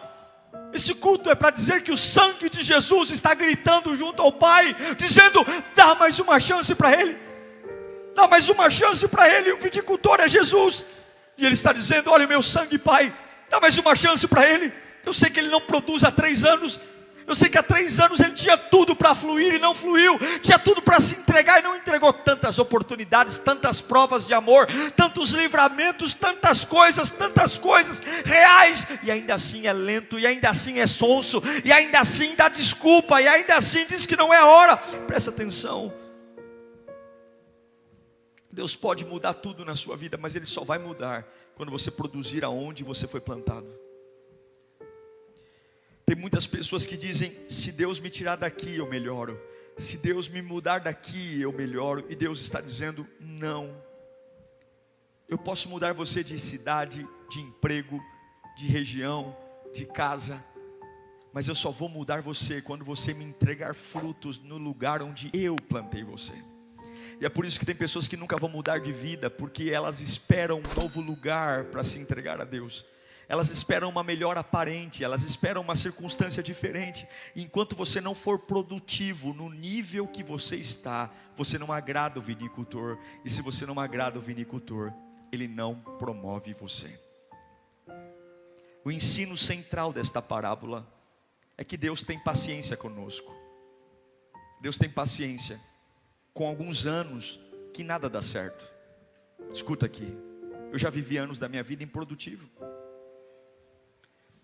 Esse 0.73 0.95
culto 0.95 1.31
é 1.31 1.35
para 1.35 1.51
dizer 1.51 1.83
que 1.83 1.91
o 1.91 1.97
sangue 1.97 2.49
de 2.49 2.63
Jesus 2.63 3.11
está 3.11 3.35
gritando 3.35 3.97
junto 3.97 4.23
ao 4.23 4.33
Pai, 4.33 4.75
dizendo: 4.97 5.45
dá 5.75 5.95
mais 5.95 6.19
uma 6.19 6.39
chance 6.39 6.75
para 6.75 6.93
Ele, 6.93 7.19
dá 8.15 8.29
mais 8.29 8.49
uma 8.49 8.71
chance 8.71 9.07
para 9.09 9.29
Ele. 9.29 9.53
O 9.53 9.57
viticultor 9.57 10.21
é 10.21 10.29
Jesus, 10.29 10.87
e 11.37 11.45
Ele 11.45 11.55
está 11.55 11.73
dizendo: 11.73 12.11
olha, 12.11 12.27
meu 12.27 12.43
sangue, 12.43 12.79
Pai, 12.79 13.13
dá 13.49 13.61
mais 13.61 13.77
uma 13.79 13.97
chance 13.97 14.27
para 14.29 14.49
Ele. 14.49 14.73
Eu 15.05 15.13
sei 15.13 15.31
que 15.31 15.41
Ele 15.41 15.49
não 15.49 15.61
produz 15.61 16.05
há 16.05 16.13
três 16.13 16.45
anos, 16.45 16.81
eu 17.31 17.35
sei 17.37 17.49
que 17.49 17.57
há 17.57 17.63
três 17.63 18.01
anos 18.01 18.21
ele 18.21 18.35
tinha 18.35 18.57
tudo 18.57 18.97
para 18.97 19.15
fluir 19.15 19.55
e 19.55 19.59
não 19.59 19.73
fluiu, 19.73 20.19
tinha 20.43 20.59
tudo 20.59 20.83
para 20.83 21.01
se 21.01 21.15
entregar 21.15 21.61
e 21.61 21.63
não 21.63 21.77
entregou 21.77 22.13
tantas 22.13 22.59
oportunidades, 22.59 23.37
tantas 23.37 23.81
provas 23.81 24.27
de 24.27 24.35
amor, 24.35 24.67
tantos 24.97 25.31
livramentos, 25.31 26.13
tantas 26.13 26.65
coisas, 26.65 27.09
tantas 27.09 27.57
coisas 27.57 28.01
reais, 28.25 28.85
e 29.05 29.11
ainda 29.13 29.35
assim 29.35 29.69
é 29.69 29.73
lento, 29.73 30.19
e 30.19 30.27
ainda 30.27 30.51
assim 30.51 30.81
é 30.81 30.87
sonso, 30.89 31.41
e 31.65 31.73
ainda 31.73 32.01
assim 32.01 32.35
dá 32.35 32.49
desculpa, 32.49 33.23
e 33.23 33.29
ainda 33.29 33.57
assim 33.57 33.87
diz 33.87 34.07
que 34.07 34.17
não 34.17 34.35
é 34.35 34.43
hora. 34.43 34.77
Presta 34.77 35.31
atenção. 35.31 35.93
Deus 38.51 38.75
pode 38.75 39.05
mudar 39.07 39.35
tudo 39.35 39.65
na 39.65 39.77
sua 39.77 39.97
vida, 39.97 40.19
mas 40.21 40.35
Ele 40.35 40.47
só 40.47 40.65
vai 40.65 40.79
mudar 40.79 41.25
quando 41.55 41.71
você 41.71 41.93
produzir 41.93 42.45
aonde 42.45 42.83
você 42.83 43.07
foi 43.07 43.21
plantado. 43.21 43.90
Tem 46.11 46.17
muitas 46.17 46.45
pessoas 46.45 46.85
que 46.85 46.97
dizem: 46.97 47.33
se 47.49 47.71
Deus 47.71 48.01
me 48.01 48.11
tirar 48.11 48.35
daqui, 48.35 48.77
eu 48.77 48.91
melhoro. 48.91 49.41
Se 49.77 49.97
Deus 49.97 50.29
me 50.29 50.43
mudar 50.43 50.81
daqui, 50.81 51.41
eu 51.41 51.53
melhoro. 51.53 52.05
E 52.09 52.17
Deus 52.17 52.41
está 52.41 52.61
dizendo: 52.61 53.07
não. 53.21 53.81
Eu 55.29 55.39
posso 55.39 55.69
mudar 55.69 55.95
você 55.95 56.25
de 56.25 56.37
cidade, 56.37 57.07
de 57.31 57.39
emprego, 57.39 58.03
de 58.59 58.67
região, 58.67 59.37
de 59.73 59.87
casa, 59.87 60.45
mas 61.33 61.47
eu 61.47 61.55
só 61.55 61.71
vou 61.71 61.89
mudar 61.89 62.21
você 62.21 62.61
quando 62.61 62.85
você 62.85 63.15
me 63.15 63.25
entregar 63.25 63.73
frutos 63.73 64.37
no 64.37 64.59
lugar 64.59 65.03
onde 65.03 65.31
eu 65.33 65.55
plantei 65.55 66.03
você. 66.03 66.35
E 67.21 67.25
é 67.25 67.29
por 67.29 67.47
isso 67.47 67.61
que 67.61 67.67
tem 67.67 67.77
pessoas 67.77 68.09
que 68.09 68.17
nunca 68.17 68.37
vão 68.37 68.51
mudar 68.51 68.81
de 68.81 68.91
vida, 68.91 69.31
porque 69.31 69.71
elas 69.71 70.01
esperam 70.01 70.59
um 70.59 70.81
novo 70.81 71.01
lugar 71.01 71.67
para 71.67 71.85
se 71.85 72.01
entregar 72.01 72.41
a 72.41 72.45
Deus 72.45 72.85
elas 73.31 73.49
esperam 73.49 73.89
uma 73.89 74.03
melhor 74.03 74.37
aparente, 74.37 75.05
elas 75.05 75.23
esperam 75.23 75.63
uma 75.63 75.77
circunstância 75.77 76.43
diferente. 76.43 77.07
enquanto 77.37 77.77
você 77.77 78.01
não 78.01 78.13
for 78.13 78.41
produtivo 78.41 79.33
no 79.33 79.49
nível 79.49 80.09
que 80.09 80.25
você 80.25 80.57
está, 80.57 81.09
você 81.37 81.57
não 81.57 81.71
agrada 81.71 82.19
o 82.19 82.23
vinicultor. 82.23 82.99
E 83.25 83.31
se 83.31 83.41
você 83.41 83.65
não 83.65 83.79
agrada 83.79 84.19
o 84.19 84.21
vinicultor, 84.21 84.93
ele 85.31 85.47
não 85.47 85.77
promove 85.97 86.53
você. 86.53 87.01
O 88.85 88.91
ensino 88.91 89.37
central 89.37 89.93
desta 89.93 90.21
parábola 90.21 90.93
é 91.57 91.63
que 91.63 91.77
Deus 91.77 92.03
tem 92.03 92.19
paciência 92.19 92.77
conosco. 92.77 93.33
Deus 94.61 94.77
tem 94.77 94.91
paciência 94.91 95.61
com 96.35 96.49
alguns 96.49 96.85
anos 96.85 97.39
que 97.73 97.85
nada 97.85 98.11
dá 98.11 98.21
certo. 98.21 98.69
Escuta 99.53 99.87
aqui, 99.87 100.13
eu 100.73 100.79
já 100.81 100.91
vivi 100.91 101.17
anos 101.17 101.39
da 101.39 101.49
minha 101.49 101.63
vida 101.63 101.85
improdutivo. 101.85 102.51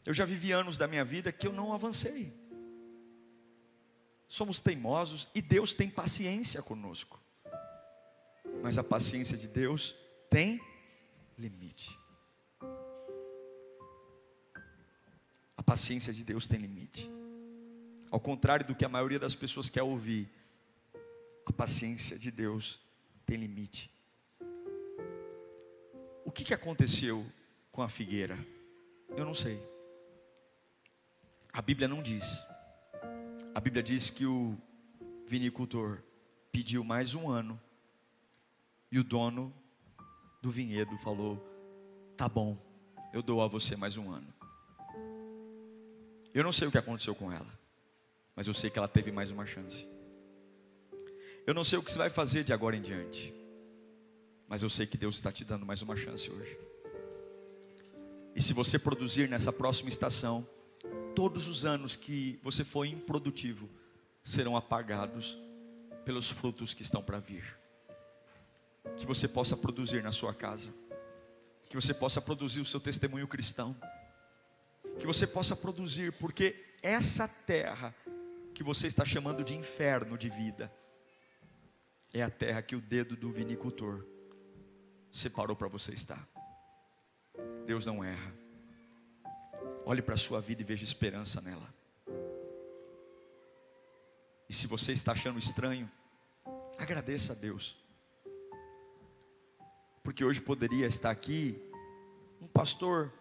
Eu 0.06 0.14
já 0.14 0.24
vivi 0.24 0.52
anos 0.52 0.78
da 0.78 0.86
minha 0.86 1.04
vida 1.04 1.32
que 1.32 1.48
eu 1.48 1.52
não 1.52 1.72
avancei. 1.72 2.32
Somos 4.28 4.60
teimosos 4.60 5.28
e 5.34 5.42
Deus 5.42 5.72
tem 5.72 5.90
paciência 5.90 6.62
conosco. 6.62 7.20
Mas 8.62 8.78
a 8.78 8.84
paciência 8.84 9.36
de 9.36 9.48
Deus 9.48 9.96
tem 10.30 10.60
limite. 11.36 11.98
A 15.56 15.62
paciência 15.64 16.12
de 16.12 16.22
Deus 16.22 16.46
tem 16.46 16.60
limite. 16.60 17.10
Ao 18.08 18.20
contrário 18.20 18.64
do 18.64 18.76
que 18.76 18.84
a 18.84 18.88
maioria 18.88 19.18
das 19.18 19.34
pessoas 19.34 19.68
quer 19.68 19.82
ouvir, 19.82 20.30
a 21.44 21.52
paciência 21.52 22.16
de 22.16 22.30
Deus 22.30 22.80
tem 23.24 23.36
limite. 23.36 23.90
O 26.24 26.30
que, 26.30 26.44
que 26.44 26.54
aconteceu 26.54 27.26
com 27.72 27.82
a 27.82 27.88
figueira? 27.88 28.38
Eu 29.16 29.24
não 29.24 29.34
sei. 29.34 29.75
A 31.56 31.62
Bíblia 31.62 31.88
não 31.88 32.02
diz. 32.02 32.46
A 33.54 33.60
Bíblia 33.60 33.82
diz 33.82 34.10
que 34.10 34.26
o 34.26 34.58
vinicultor 35.26 36.02
pediu 36.52 36.84
mais 36.84 37.14
um 37.14 37.30
ano 37.30 37.58
e 38.92 38.98
o 38.98 39.02
dono 39.02 39.54
do 40.42 40.50
vinhedo 40.50 40.98
falou: 40.98 41.42
Tá 42.14 42.28
bom, 42.28 42.58
eu 43.10 43.22
dou 43.22 43.40
a 43.40 43.48
você 43.48 43.74
mais 43.74 43.96
um 43.96 44.10
ano. 44.10 44.30
Eu 46.34 46.44
não 46.44 46.52
sei 46.52 46.68
o 46.68 46.70
que 46.70 46.76
aconteceu 46.76 47.14
com 47.14 47.32
ela, 47.32 47.48
mas 48.34 48.46
eu 48.46 48.52
sei 48.52 48.68
que 48.68 48.78
ela 48.78 48.86
teve 48.86 49.10
mais 49.10 49.30
uma 49.30 49.46
chance. 49.46 49.88
Eu 51.46 51.54
não 51.54 51.64
sei 51.64 51.78
o 51.78 51.82
que 51.82 51.90
você 51.90 51.96
vai 51.96 52.10
fazer 52.10 52.44
de 52.44 52.52
agora 52.52 52.76
em 52.76 52.82
diante, 52.82 53.32
mas 54.46 54.62
eu 54.62 54.68
sei 54.68 54.86
que 54.86 54.98
Deus 54.98 55.14
está 55.14 55.32
te 55.32 55.42
dando 55.42 55.64
mais 55.64 55.80
uma 55.80 55.96
chance 55.96 56.30
hoje. 56.30 56.58
E 58.34 58.42
se 58.42 58.52
você 58.52 58.78
produzir 58.78 59.26
nessa 59.26 59.50
próxima 59.50 59.88
estação, 59.88 60.46
todos 61.16 61.48
os 61.48 61.64
anos 61.64 61.96
que 61.96 62.38
você 62.42 62.62
foi 62.62 62.88
improdutivo 62.88 63.70
serão 64.22 64.54
apagados 64.54 65.38
pelos 66.04 66.30
frutos 66.30 66.74
que 66.74 66.82
estão 66.82 67.02
para 67.02 67.18
vir. 67.18 67.58
Que 68.98 69.06
você 69.06 69.26
possa 69.26 69.56
produzir 69.56 70.02
na 70.02 70.12
sua 70.12 70.34
casa, 70.34 70.72
que 71.70 71.74
você 71.74 71.94
possa 71.94 72.20
produzir 72.20 72.60
o 72.60 72.66
seu 72.66 72.78
testemunho 72.78 73.26
cristão, 73.26 73.74
que 75.00 75.06
você 75.06 75.26
possa 75.26 75.56
produzir, 75.56 76.12
porque 76.12 76.54
essa 76.82 77.26
terra 77.26 77.94
que 78.52 78.62
você 78.62 78.86
está 78.86 79.04
chamando 79.04 79.42
de 79.42 79.54
inferno 79.54 80.18
de 80.18 80.28
vida, 80.28 80.70
é 82.12 82.22
a 82.22 82.30
terra 82.30 82.62
que 82.62 82.76
o 82.76 82.80
dedo 82.80 83.16
do 83.16 83.30
vinicultor 83.30 84.04
separou 85.10 85.56
para 85.56 85.68
você 85.68 85.92
estar. 85.92 86.28
Deus 87.66 87.86
não 87.86 88.04
erra. 88.04 88.45
Olhe 89.88 90.02
para 90.02 90.14
a 90.14 90.18
sua 90.18 90.40
vida 90.40 90.62
e 90.62 90.64
veja 90.64 90.82
esperança 90.82 91.40
nela. 91.40 91.72
E 94.48 94.52
se 94.52 94.66
você 94.66 94.92
está 94.92 95.12
achando 95.12 95.38
estranho, 95.38 95.88
agradeça 96.76 97.32
a 97.32 97.36
Deus. 97.36 97.78
Porque 100.02 100.24
hoje 100.24 100.40
poderia 100.40 100.88
estar 100.88 101.12
aqui 101.12 101.62
um 102.40 102.48
pastor 102.48 103.12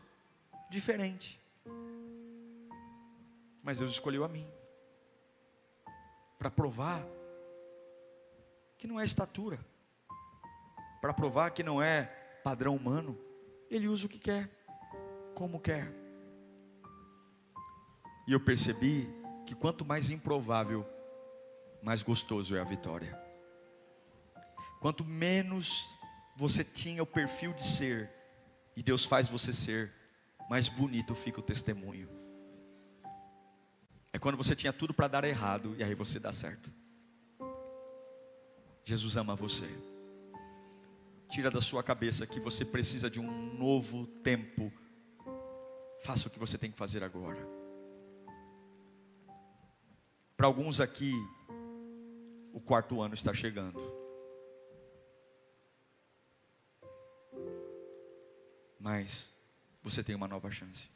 diferente. 0.68 1.40
Mas 3.62 3.78
Deus 3.78 3.92
escolheu 3.92 4.24
a 4.24 4.28
mim 4.28 4.48
para 6.40 6.50
provar 6.50 7.06
que 8.76 8.88
não 8.88 9.00
é 9.00 9.06
estatura, 9.06 9.64
para 11.00 11.14
provar 11.14 11.52
que 11.52 11.62
não 11.62 11.80
é 11.80 12.06
padrão 12.44 12.76
humano. 12.76 13.16
Ele 13.70 13.88
usa 13.88 14.08
o 14.08 14.10
que 14.10 14.18
quer, 14.18 14.50
como 15.36 15.60
quer. 15.60 16.05
E 18.28 18.34
eu 18.34 18.40
percebi 18.40 19.08
que 19.46 19.54
quanto 19.54 19.86
mais 19.86 20.10
improvável, 20.10 20.86
mais 21.82 22.02
gostoso 22.02 22.56
é 22.56 22.60
a 22.60 22.64
vitória. 22.64 23.18
Quanto 24.80 25.04
menos 25.04 25.88
você 26.36 26.64
tinha 26.64 27.04
o 27.04 27.06
perfil 27.06 27.54
de 27.54 27.66
ser, 27.66 28.10
e 28.76 28.84
Deus 28.84 29.06
faz 29.06 29.30
você 29.30 29.54
ser, 29.54 29.94
mais 30.50 30.68
bonito 30.68 31.16
fica 31.16 31.40
o 31.40 31.44
testemunho. 31.44 32.10
É 34.12 34.20
quando 34.20 34.38
você 34.38 34.56
tinha 34.56 34.74
tudo 34.74 34.94
para 34.94 35.08
dar 35.08 35.24
errado 35.24 35.76
e 35.78 35.84
aí 35.84 35.94
você 35.94 36.20
dá 36.20 36.32
certo. 36.32 36.72
Jesus 38.84 39.18
ama 39.18 39.36
você. 39.36 39.68
Tira 41.28 41.50
da 41.50 41.60
sua 41.60 41.84
cabeça 41.84 42.26
que 42.26 42.40
você 42.40 42.64
precisa 42.64 43.10
de 43.10 43.20
um 43.20 43.54
novo 43.56 44.06
tempo. 44.06 44.72
Faça 46.04 46.28
o 46.28 46.32
que 46.32 46.40
você 46.40 46.58
tem 46.58 46.72
que 46.72 46.78
fazer 46.78 47.04
agora. 47.04 47.65
Para 50.38 50.48
alguns 50.48 50.82
aqui, 50.82 51.14
o 52.52 52.60
quarto 52.60 53.02
ano 53.02 53.14
está 53.14 53.34
chegando. 53.34 53.80
Mas 58.78 59.32
você 59.82 60.04
tem 60.04 60.14
uma 60.14 60.28
nova 60.28 60.52
chance. 60.52 60.92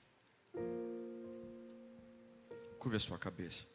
Curve 2.79 2.97
a 2.97 2.99
sua 2.99 3.17
cabeça. 3.17 3.65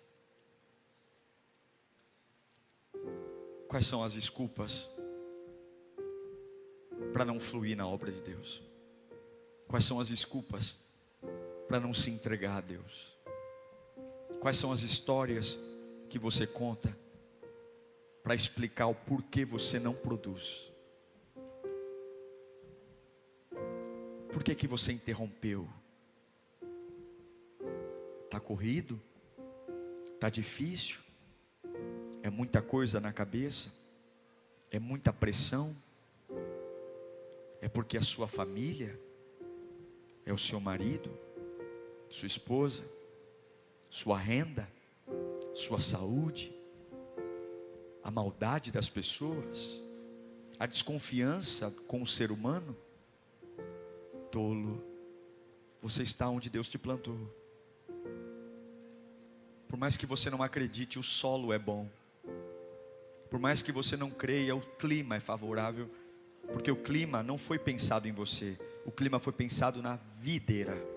Quais 3.67 3.87
são 3.87 4.05
as 4.05 4.13
desculpas 4.13 4.89
para 7.13 7.25
não 7.25 7.41
fluir 7.41 7.77
na 7.77 7.89
obra 7.89 8.13
de 8.13 8.21
Deus? 8.21 8.63
Quais 9.67 9.85
são 9.85 9.99
as 9.99 10.09
desculpas 10.09 10.77
para 11.67 11.81
não 11.81 11.95
se 11.95 12.11
entregar 12.11 12.59
a 12.59 12.61
Deus? 12.61 13.14
Quais 14.45 14.59
são 14.59 14.73
as 14.73 14.83
histórias 14.83 15.59
que 16.11 16.19
você 16.19 16.47
conta 16.47 16.95
para 18.23 18.35
explicar 18.35 18.89
o 18.89 18.95
porquê 18.95 19.43
você 19.43 19.79
não 19.81 19.95
produz? 19.95 20.71
Por 24.31 24.45
que, 24.45 24.55
que 24.55 24.67
você 24.67 24.93
interrompeu? 24.93 25.67
Está 28.27 28.39
corrido? 28.39 29.01
Está 30.13 30.29
difícil? 30.29 31.01
É 32.23 32.29
muita 32.29 32.61
coisa 32.61 33.01
na 33.01 33.15
cabeça? 33.15 33.73
É 34.71 34.79
muita 34.79 35.11
pressão? 35.11 35.75
É 37.63 37.69
porque 37.71 37.97
a 37.97 38.03
sua 38.03 38.29
família? 38.29 39.01
É 40.27 40.35
o 40.35 40.39
seu 40.39 40.61
marido? 40.61 41.11
Sua 42.11 42.27
esposa? 42.27 42.85
Sua 43.95 44.19
renda? 44.19 44.69
Sua 45.55 45.79
saúde? 45.79 46.53
A 48.03 48.11
maldade 48.11 48.73
das 48.73 48.89
pessoas? 48.89 49.81
A 50.59 50.67
desconfiança 50.67 51.71
com 51.87 52.03
o 52.03 52.07
ser 52.07 52.33
humano? 52.33 52.77
Tolo, 54.33 54.85
você 55.81 56.03
está 56.03 56.29
onde 56.29 56.51
Deus 56.51 56.67
te 56.67 56.77
plantou. 56.77 57.17
Por 59.69 59.79
mais 59.79 59.97
que 59.97 60.07
você 60.07 60.29
não 60.29 60.43
acredite, 60.43 60.99
o 60.99 61.03
solo 61.03 61.53
é 61.53 61.59
bom. 61.59 61.89
Por 63.31 63.39
mais 63.39 63.63
que 63.63 63.71
você 63.71 63.97
não 63.97 64.11
creia, 64.11 64.57
o 64.57 64.61
clima 64.61 65.15
é 65.15 65.21
favorável, 65.21 65.89
porque 66.53 66.71
o 66.73 66.83
clima 66.83 67.23
não 67.23 67.39
foi 67.39 67.61
pensado 67.61 68.09
em 68.09 68.13
você, 68.13 68.59
o 68.85 68.91
clima 68.91 69.21
foi 69.21 69.33
pensado 69.33 69.81
na 69.81 70.01
videira. 70.19 70.94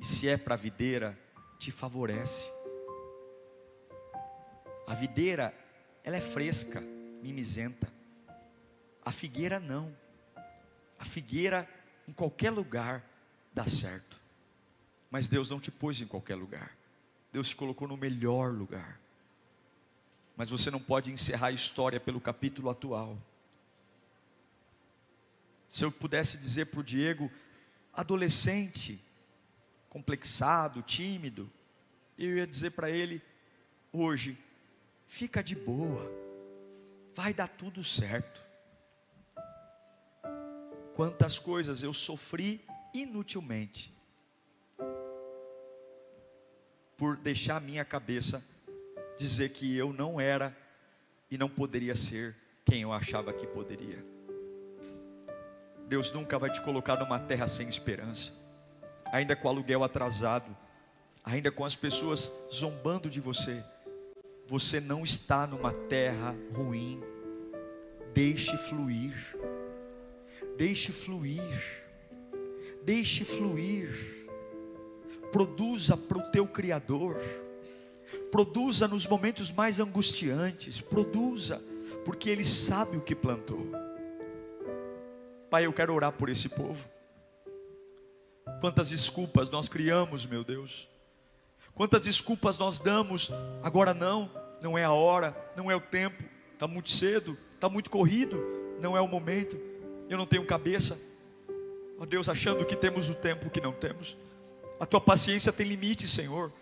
E 0.00 0.04
se 0.04 0.28
é 0.28 0.36
para 0.38 0.54
a 0.54 0.56
videira, 0.56 1.18
te 1.58 1.70
favorece. 1.70 2.50
A 4.86 4.94
videira, 4.94 5.54
ela 6.02 6.16
é 6.16 6.20
fresca, 6.20 6.80
mimizenta. 6.80 7.86
A 9.04 9.12
figueira 9.12 9.60
não. 9.60 9.94
A 10.98 11.04
figueira 11.04 11.68
em 12.08 12.12
qualquer 12.12 12.50
lugar 12.50 13.04
dá 13.52 13.66
certo. 13.66 14.18
Mas 15.10 15.28
Deus 15.28 15.50
não 15.50 15.60
te 15.60 15.70
pôs 15.70 16.00
em 16.00 16.06
qualquer 16.06 16.34
lugar. 16.34 16.74
Deus 17.30 17.48
te 17.48 17.56
colocou 17.56 17.86
no 17.86 17.96
melhor 17.96 18.52
lugar. 18.52 18.98
Mas 20.36 20.48
você 20.48 20.70
não 20.70 20.80
pode 20.80 21.12
encerrar 21.12 21.48
a 21.48 21.52
história 21.52 22.00
pelo 22.00 22.20
capítulo 22.20 22.70
atual. 22.70 23.18
Se 25.68 25.84
eu 25.84 25.92
pudesse 25.92 26.38
dizer 26.38 26.66
para 26.66 26.80
o 26.80 26.84
Diego, 26.84 27.30
adolescente, 27.92 28.98
complexado, 29.90 30.80
tímido, 30.80 31.50
eu 32.16 32.36
ia 32.36 32.46
dizer 32.46 32.70
para 32.70 32.88
ele 32.90 33.20
hoje: 33.92 34.38
fica 35.06 35.42
de 35.42 35.54
boa, 35.54 36.10
vai 37.14 37.34
dar 37.34 37.48
tudo 37.48 37.84
certo. 37.84 38.48
Quantas 40.94 41.38
coisas 41.38 41.82
eu 41.82 41.92
sofri 41.92 42.64
inutilmente 42.94 43.92
por 46.96 47.16
deixar 47.16 47.60
minha 47.60 47.84
cabeça 47.84 48.44
dizer 49.16 49.50
que 49.50 49.76
eu 49.76 49.92
não 49.92 50.20
era 50.20 50.56
e 51.30 51.38
não 51.38 51.48
poderia 51.48 51.94
ser 51.94 52.36
quem 52.64 52.82
eu 52.82 52.92
achava 52.92 53.32
que 53.32 53.46
poderia. 53.46 54.04
Deus 55.88 56.12
nunca 56.12 56.38
vai 56.38 56.50
te 56.50 56.60
colocar 56.60 56.96
numa 56.96 57.18
terra 57.18 57.48
sem 57.48 57.66
esperança, 57.68 58.32
ainda 59.12 59.36
com 59.36 59.48
aluguel 59.48 59.84
atrasado, 59.84 60.56
ainda 61.24 61.50
com 61.50 61.64
as 61.64 61.74
pessoas 61.74 62.32
zombando 62.52 63.10
de 63.10 63.20
você. 63.20 63.62
Você 64.46 64.80
não 64.80 65.04
está 65.04 65.46
numa 65.46 65.72
terra 65.72 66.34
ruim. 66.54 67.02
Deixe 68.12 68.56
fluir. 68.56 69.14
Deixe 70.56 70.92
fluir. 70.92 71.84
Deixe 72.84 73.24
fluir 73.24 74.20
produza 75.30 75.96
para 75.96 76.18
o 76.18 76.22
teu 76.30 76.46
Criador, 76.46 77.16
produza 78.30 78.86
nos 78.86 79.06
momentos 79.06 79.52
mais 79.52 79.80
angustiantes, 79.80 80.80
produza, 80.80 81.62
porque 82.04 82.28
Ele 82.28 82.44
sabe 82.44 82.96
o 82.96 83.00
que 83.00 83.14
plantou. 83.14 83.66
Pai, 85.48 85.66
eu 85.66 85.72
quero 85.72 85.94
orar 85.94 86.12
por 86.12 86.28
esse 86.28 86.48
povo. 86.48 86.88
Quantas 88.60 88.90
desculpas 88.90 89.50
nós 89.50 89.68
criamos, 89.68 90.24
meu 90.24 90.42
Deus. 90.42 90.88
Quantas 91.74 92.02
desculpas 92.02 92.58
nós 92.58 92.78
damos, 92.80 93.30
agora 93.62 93.94
não, 93.94 94.30
não 94.60 94.76
é 94.76 94.84
a 94.84 94.92
hora, 94.92 95.34
não 95.56 95.70
é 95.70 95.76
o 95.76 95.80
tempo, 95.80 96.22
está 96.52 96.66
muito 96.66 96.90
cedo, 96.90 97.36
está 97.54 97.68
muito 97.68 97.88
corrido, 97.90 98.38
não 98.80 98.96
é 98.96 99.00
o 99.00 99.08
momento, 99.08 99.58
eu 100.08 100.18
não 100.18 100.26
tenho 100.26 100.44
cabeça. 100.44 100.98
Ó 101.98 102.04
Deus, 102.04 102.28
achando 102.28 102.64
que 102.64 102.76
temos 102.76 103.08
o 103.08 103.14
tempo 103.14 103.50
que 103.50 103.60
não 103.60 103.72
temos. 103.72 104.16
A 104.78 104.86
tua 104.86 105.00
paciência 105.00 105.52
tem 105.52 105.66
limite, 105.66 106.08
Senhor. 106.08 106.52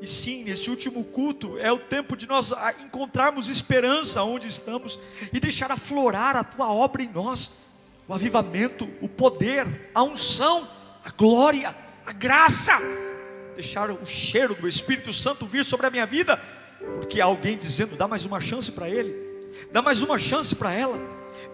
E 0.00 0.06
sim, 0.06 0.44
nesse 0.44 0.70
último 0.70 1.04
culto 1.04 1.58
é 1.58 1.72
o 1.72 1.78
tempo 1.78 2.16
de 2.16 2.26
nós 2.26 2.52
encontrarmos 2.80 3.48
esperança 3.48 4.22
onde 4.22 4.46
estamos 4.46 4.98
e 5.32 5.40
deixar 5.40 5.72
aflorar 5.72 6.36
a 6.36 6.44
tua 6.44 6.72
obra 6.72 7.02
em 7.02 7.08
nós. 7.08 7.50
O 8.06 8.14
avivamento, 8.14 8.88
o 9.02 9.08
poder, 9.08 9.90
a 9.94 10.02
unção, 10.02 10.66
a 11.08 11.10
glória, 11.16 11.74
a 12.06 12.12
graça. 12.12 12.72
Deixar 13.54 13.90
o 13.90 14.04
cheiro 14.04 14.54
do 14.54 14.68
Espírito 14.68 15.12
Santo 15.12 15.46
vir 15.46 15.64
sobre 15.64 15.86
a 15.86 15.90
minha 15.90 16.04
vida, 16.04 16.36
porque 16.96 17.20
há 17.20 17.24
alguém 17.24 17.56
dizendo: 17.56 17.96
dá 17.96 18.06
mais 18.06 18.24
uma 18.26 18.40
chance 18.40 18.70
para 18.70 18.88
ele, 18.88 19.14
dá 19.72 19.80
mais 19.80 20.02
uma 20.02 20.18
chance 20.18 20.54
para 20.54 20.72
ela, 20.72 20.98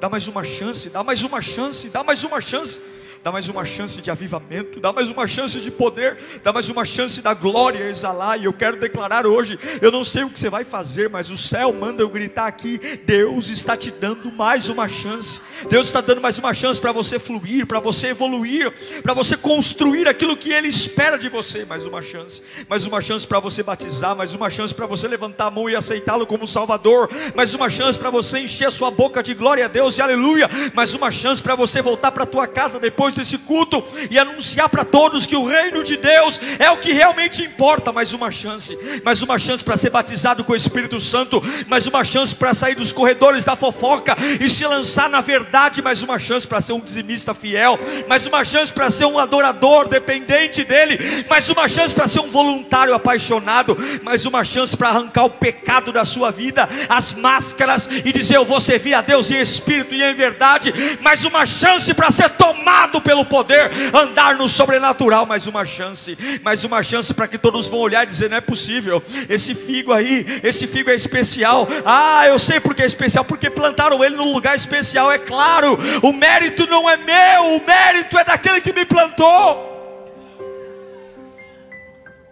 dá 0.00 0.08
mais 0.08 0.26
uma 0.26 0.42
chance, 0.42 0.90
dá 0.90 1.04
mais 1.04 1.22
uma 1.22 1.40
chance, 1.40 1.88
dá 1.88 2.02
mais 2.02 2.24
uma 2.24 2.40
chance 2.40 2.80
dá 3.24 3.32
mais 3.32 3.48
uma 3.48 3.64
chance 3.64 4.02
de 4.02 4.10
avivamento, 4.10 4.78
dá 4.78 4.92
mais 4.92 5.08
uma 5.08 5.26
chance 5.26 5.58
de 5.58 5.70
poder, 5.70 6.18
dá 6.42 6.52
mais 6.52 6.68
uma 6.68 6.84
chance 6.84 7.22
da 7.22 7.32
glória 7.32 7.88
exalar. 7.88 8.38
E 8.38 8.44
eu 8.44 8.52
quero 8.52 8.76
declarar 8.76 9.26
hoje: 9.26 9.58
eu 9.80 9.90
não 9.90 10.04
sei 10.04 10.24
o 10.24 10.30
que 10.30 10.38
você 10.38 10.50
vai 10.50 10.62
fazer, 10.62 11.08
mas 11.08 11.30
o 11.30 11.38
céu 11.38 11.72
manda 11.72 12.02
eu 12.02 12.10
gritar 12.10 12.46
aqui: 12.46 12.78
Deus 13.06 13.48
está 13.48 13.78
te 13.78 13.90
dando 13.90 14.30
mais 14.30 14.68
uma 14.68 14.86
chance. 14.86 15.40
Deus 15.70 15.86
está 15.86 16.02
dando 16.02 16.20
mais 16.20 16.38
uma 16.38 16.52
chance 16.52 16.78
para 16.78 16.92
você 16.92 17.18
fluir, 17.18 17.66
para 17.66 17.80
você 17.80 18.08
evoluir, 18.08 18.70
para 19.02 19.14
você 19.14 19.38
construir 19.38 20.06
aquilo 20.06 20.36
que 20.36 20.52
Ele 20.52 20.68
espera 20.68 21.16
de 21.16 21.30
você. 21.30 21.64
Mais 21.64 21.86
uma 21.86 22.02
chance, 22.02 22.42
mais 22.68 22.84
uma 22.84 23.00
chance 23.00 23.26
para 23.26 23.40
você 23.40 23.62
batizar, 23.62 24.14
mais 24.14 24.34
uma 24.34 24.50
chance 24.50 24.74
para 24.74 24.84
você 24.84 25.08
levantar 25.08 25.46
a 25.46 25.50
mão 25.50 25.70
e 25.70 25.74
aceitá-lo 25.74 26.26
como 26.26 26.46
Salvador, 26.46 27.08
mais 27.34 27.54
uma 27.54 27.70
chance 27.70 27.98
para 27.98 28.10
você 28.10 28.40
encher 28.40 28.70
sua 28.70 28.90
boca 28.90 29.22
de 29.22 29.32
glória 29.32 29.64
a 29.64 29.68
Deus 29.68 29.96
e 29.96 30.02
aleluia, 30.02 30.50
mais 30.74 30.92
uma 30.92 31.10
chance 31.10 31.40
para 31.40 31.54
você 31.54 31.80
voltar 31.80 32.12
para 32.12 32.26
tua 32.26 32.46
casa 32.46 32.78
depois 32.78 33.13
depois 33.14 33.28
desse 33.28 33.38
culto 33.38 33.82
e 34.10 34.18
anunciar 34.18 34.68
para 34.68 34.84
todos 34.84 35.24
que 35.24 35.36
o 35.36 35.46
reino 35.46 35.84
de 35.84 35.96
Deus 35.96 36.40
é 36.58 36.70
o 36.70 36.76
que 36.76 36.92
realmente 36.92 37.42
importa. 37.42 37.92
Mais 37.92 38.12
uma 38.12 38.30
chance, 38.30 38.76
mais 39.04 39.22
uma 39.22 39.38
chance 39.38 39.62
para 39.62 39.76
ser 39.76 39.90
batizado 39.90 40.44
com 40.44 40.52
o 40.52 40.56
Espírito 40.56 40.98
Santo, 41.00 41.42
mais 41.68 41.86
uma 41.86 42.04
chance 42.04 42.34
para 42.34 42.52
sair 42.52 42.74
dos 42.74 42.92
corredores 42.92 43.44
da 43.44 43.56
fofoca 43.56 44.16
e 44.40 44.50
se 44.50 44.66
lançar 44.66 45.08
na 45.08 45.20
verdade, 45.20 45.80
mais 45.80 46.02
uma 46.02 46.18
chance 46.18 46.46
para 46.46 46.60
ser 46.60 46.72
um 46.72 46.80
dizimista 46.80 47.32
fiel, 47.32 47.78
mais 48.08 48.26
uma 48.26 48.44
chance 48.44 48.72
para 48.72 48.90
ser 48.90 49.06
um 49.06 49.18
adorador 49.18 49.88
dependente 49.88 50.64
dele, 50.64 50.98
mais 51.28 51.48
uma 51.48 51.68
chance 51.68 51.94
para 51.94 52.08
ser 52.08 52.20
um 52.20 52.28
voluntário 52.28 52.94
apaixonado, 52.94 53.76
mais 54.02 54.26
uma 54.26 54.42
chance 54.42 54.76
para 54.76 54.88
arrancar 54.88 55.24
o 55.24 55.30
pecado 55.30 55.92
da 55.92 56.04
sua 56.04 56.30
vida, 56.30 56.68
as 56.88 57.12
máscaras 57.12 57.88
e 58.04 58.12
dizer 58.12 58.36
eu 58.36 58.44
vou 58.44 58.60
servir 58.60 58.94
a 58.94 59.00
Deus 59.00 59.30
em 59.30 59.40
espírito 59.40 59.94
e 59.94 60.02
em 60.02 60.14
verdade, 60.14 60.72
mais 61.00 61.24
uma 61.24 61.46
chance 61.46 61.92
para 61.94 62.10
ser 62.10 62.30
tomado 62.30 63.03
pelo 63.04 63.24
poder, 63.24 63.70
andar 63.94 64.34
no 64.34 64.48
sobrenatural. 64.48 65.26
Mais 65.26 65.46
uma 65.46 65.64
chance, 65.64 66.16
mais 66.42 66.64
uma 66.64 66.82
chance 66.82 67.12
para 67.12 67.28
que 67.28 67.38
todos 67.38 67.68
vão 67.68 67.78
olhar 67.78 68.02
e 68.02 68.06
dizer: 68.06 68.30
não 68.30 68.38
é 68.38 68.40
possível, 68.40 69.02
esse 69.28 69.54
figo 69.54 69.92
aí, 69.92 70.26
esse 70.42 70.66
figo 70.66 70.90
é 70.90 70.94
especial. 70.94 71.68
Ah, 71.84 72.26
eu 72.26 72.38
sei 72.38 72.58
porque 72.58 72.82
é 72.82 72.86
especial, 72.86 73.24
porque 73.24 73.50
plantaram 73.50 74.02
ele 74.02 74.16
num 74.16 74.32
lugar 74.32 74.56
especial, 74.56 75.12
é 75.12 75.18
claro. 75.18 75.78
O 76.02 76.12
mérito 76.12 76.66
não 76.66 76.88
é 76.88 76.96
meu, 76.96 77.56
o 77.56 77.64
mérito 77.64 78.18
é 78.18 78.24
daquele 78.24 78.60
que 78.60 78.72
me 78.72 78.84
plantou. 78.84 79.72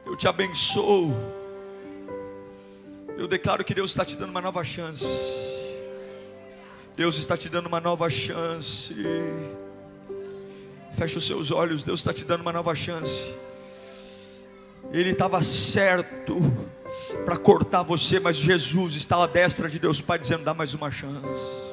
Eu 0.06 0.16
te 0.16 0.26
abençoo. 0.26 1.14
Eu 3.16 3.28
declaro 3.28 3.62
que 3.62 3.74
Deus 3.74 3.90
está 3.90 4.04
te 4.04 4.16
dando 4.16 4.30
uma 4.30 4.40
nova 4.40 4.64
chance. 4.64 5.06
Deus 6.96 7.16
está 7.16 7.36
te 7.36 7.48
dando 7.48 7.66
uma 7.66 7.80
nova 7.80 8.10
chance. 8.10 8.94
Feche 10.94 11.18
os 11.18 11.26
seus 11.26 11.50
olhos, 11.50 11.84
Deus 11.84 12.00
está 12.00 12.12
te 12.12 12.24
dando 12.24 12.42
uma 12.42 12.52
nova 12.52 12.74
chance. 12.74 13.34
Ele 14.92 15.10
estava 15.10 15.40
certo 15.42 16.38
para 17.24 17.36
cortar 17.36 17.82
você, 17.82 18.20
mas 18.20 18.36
Jesus 18.36 18.94
está 18.94 19.22
à 19.22 19.26
destra 19.26 19.68
de 19.68 19.78
Deus 19.78 20.00
Pai 20.00 20.18
dizendo: 20.18 20.44
dá 20.44 20.52
mais 20.52 20.74
uma 20.74 20.90
chance. 20.90 21.72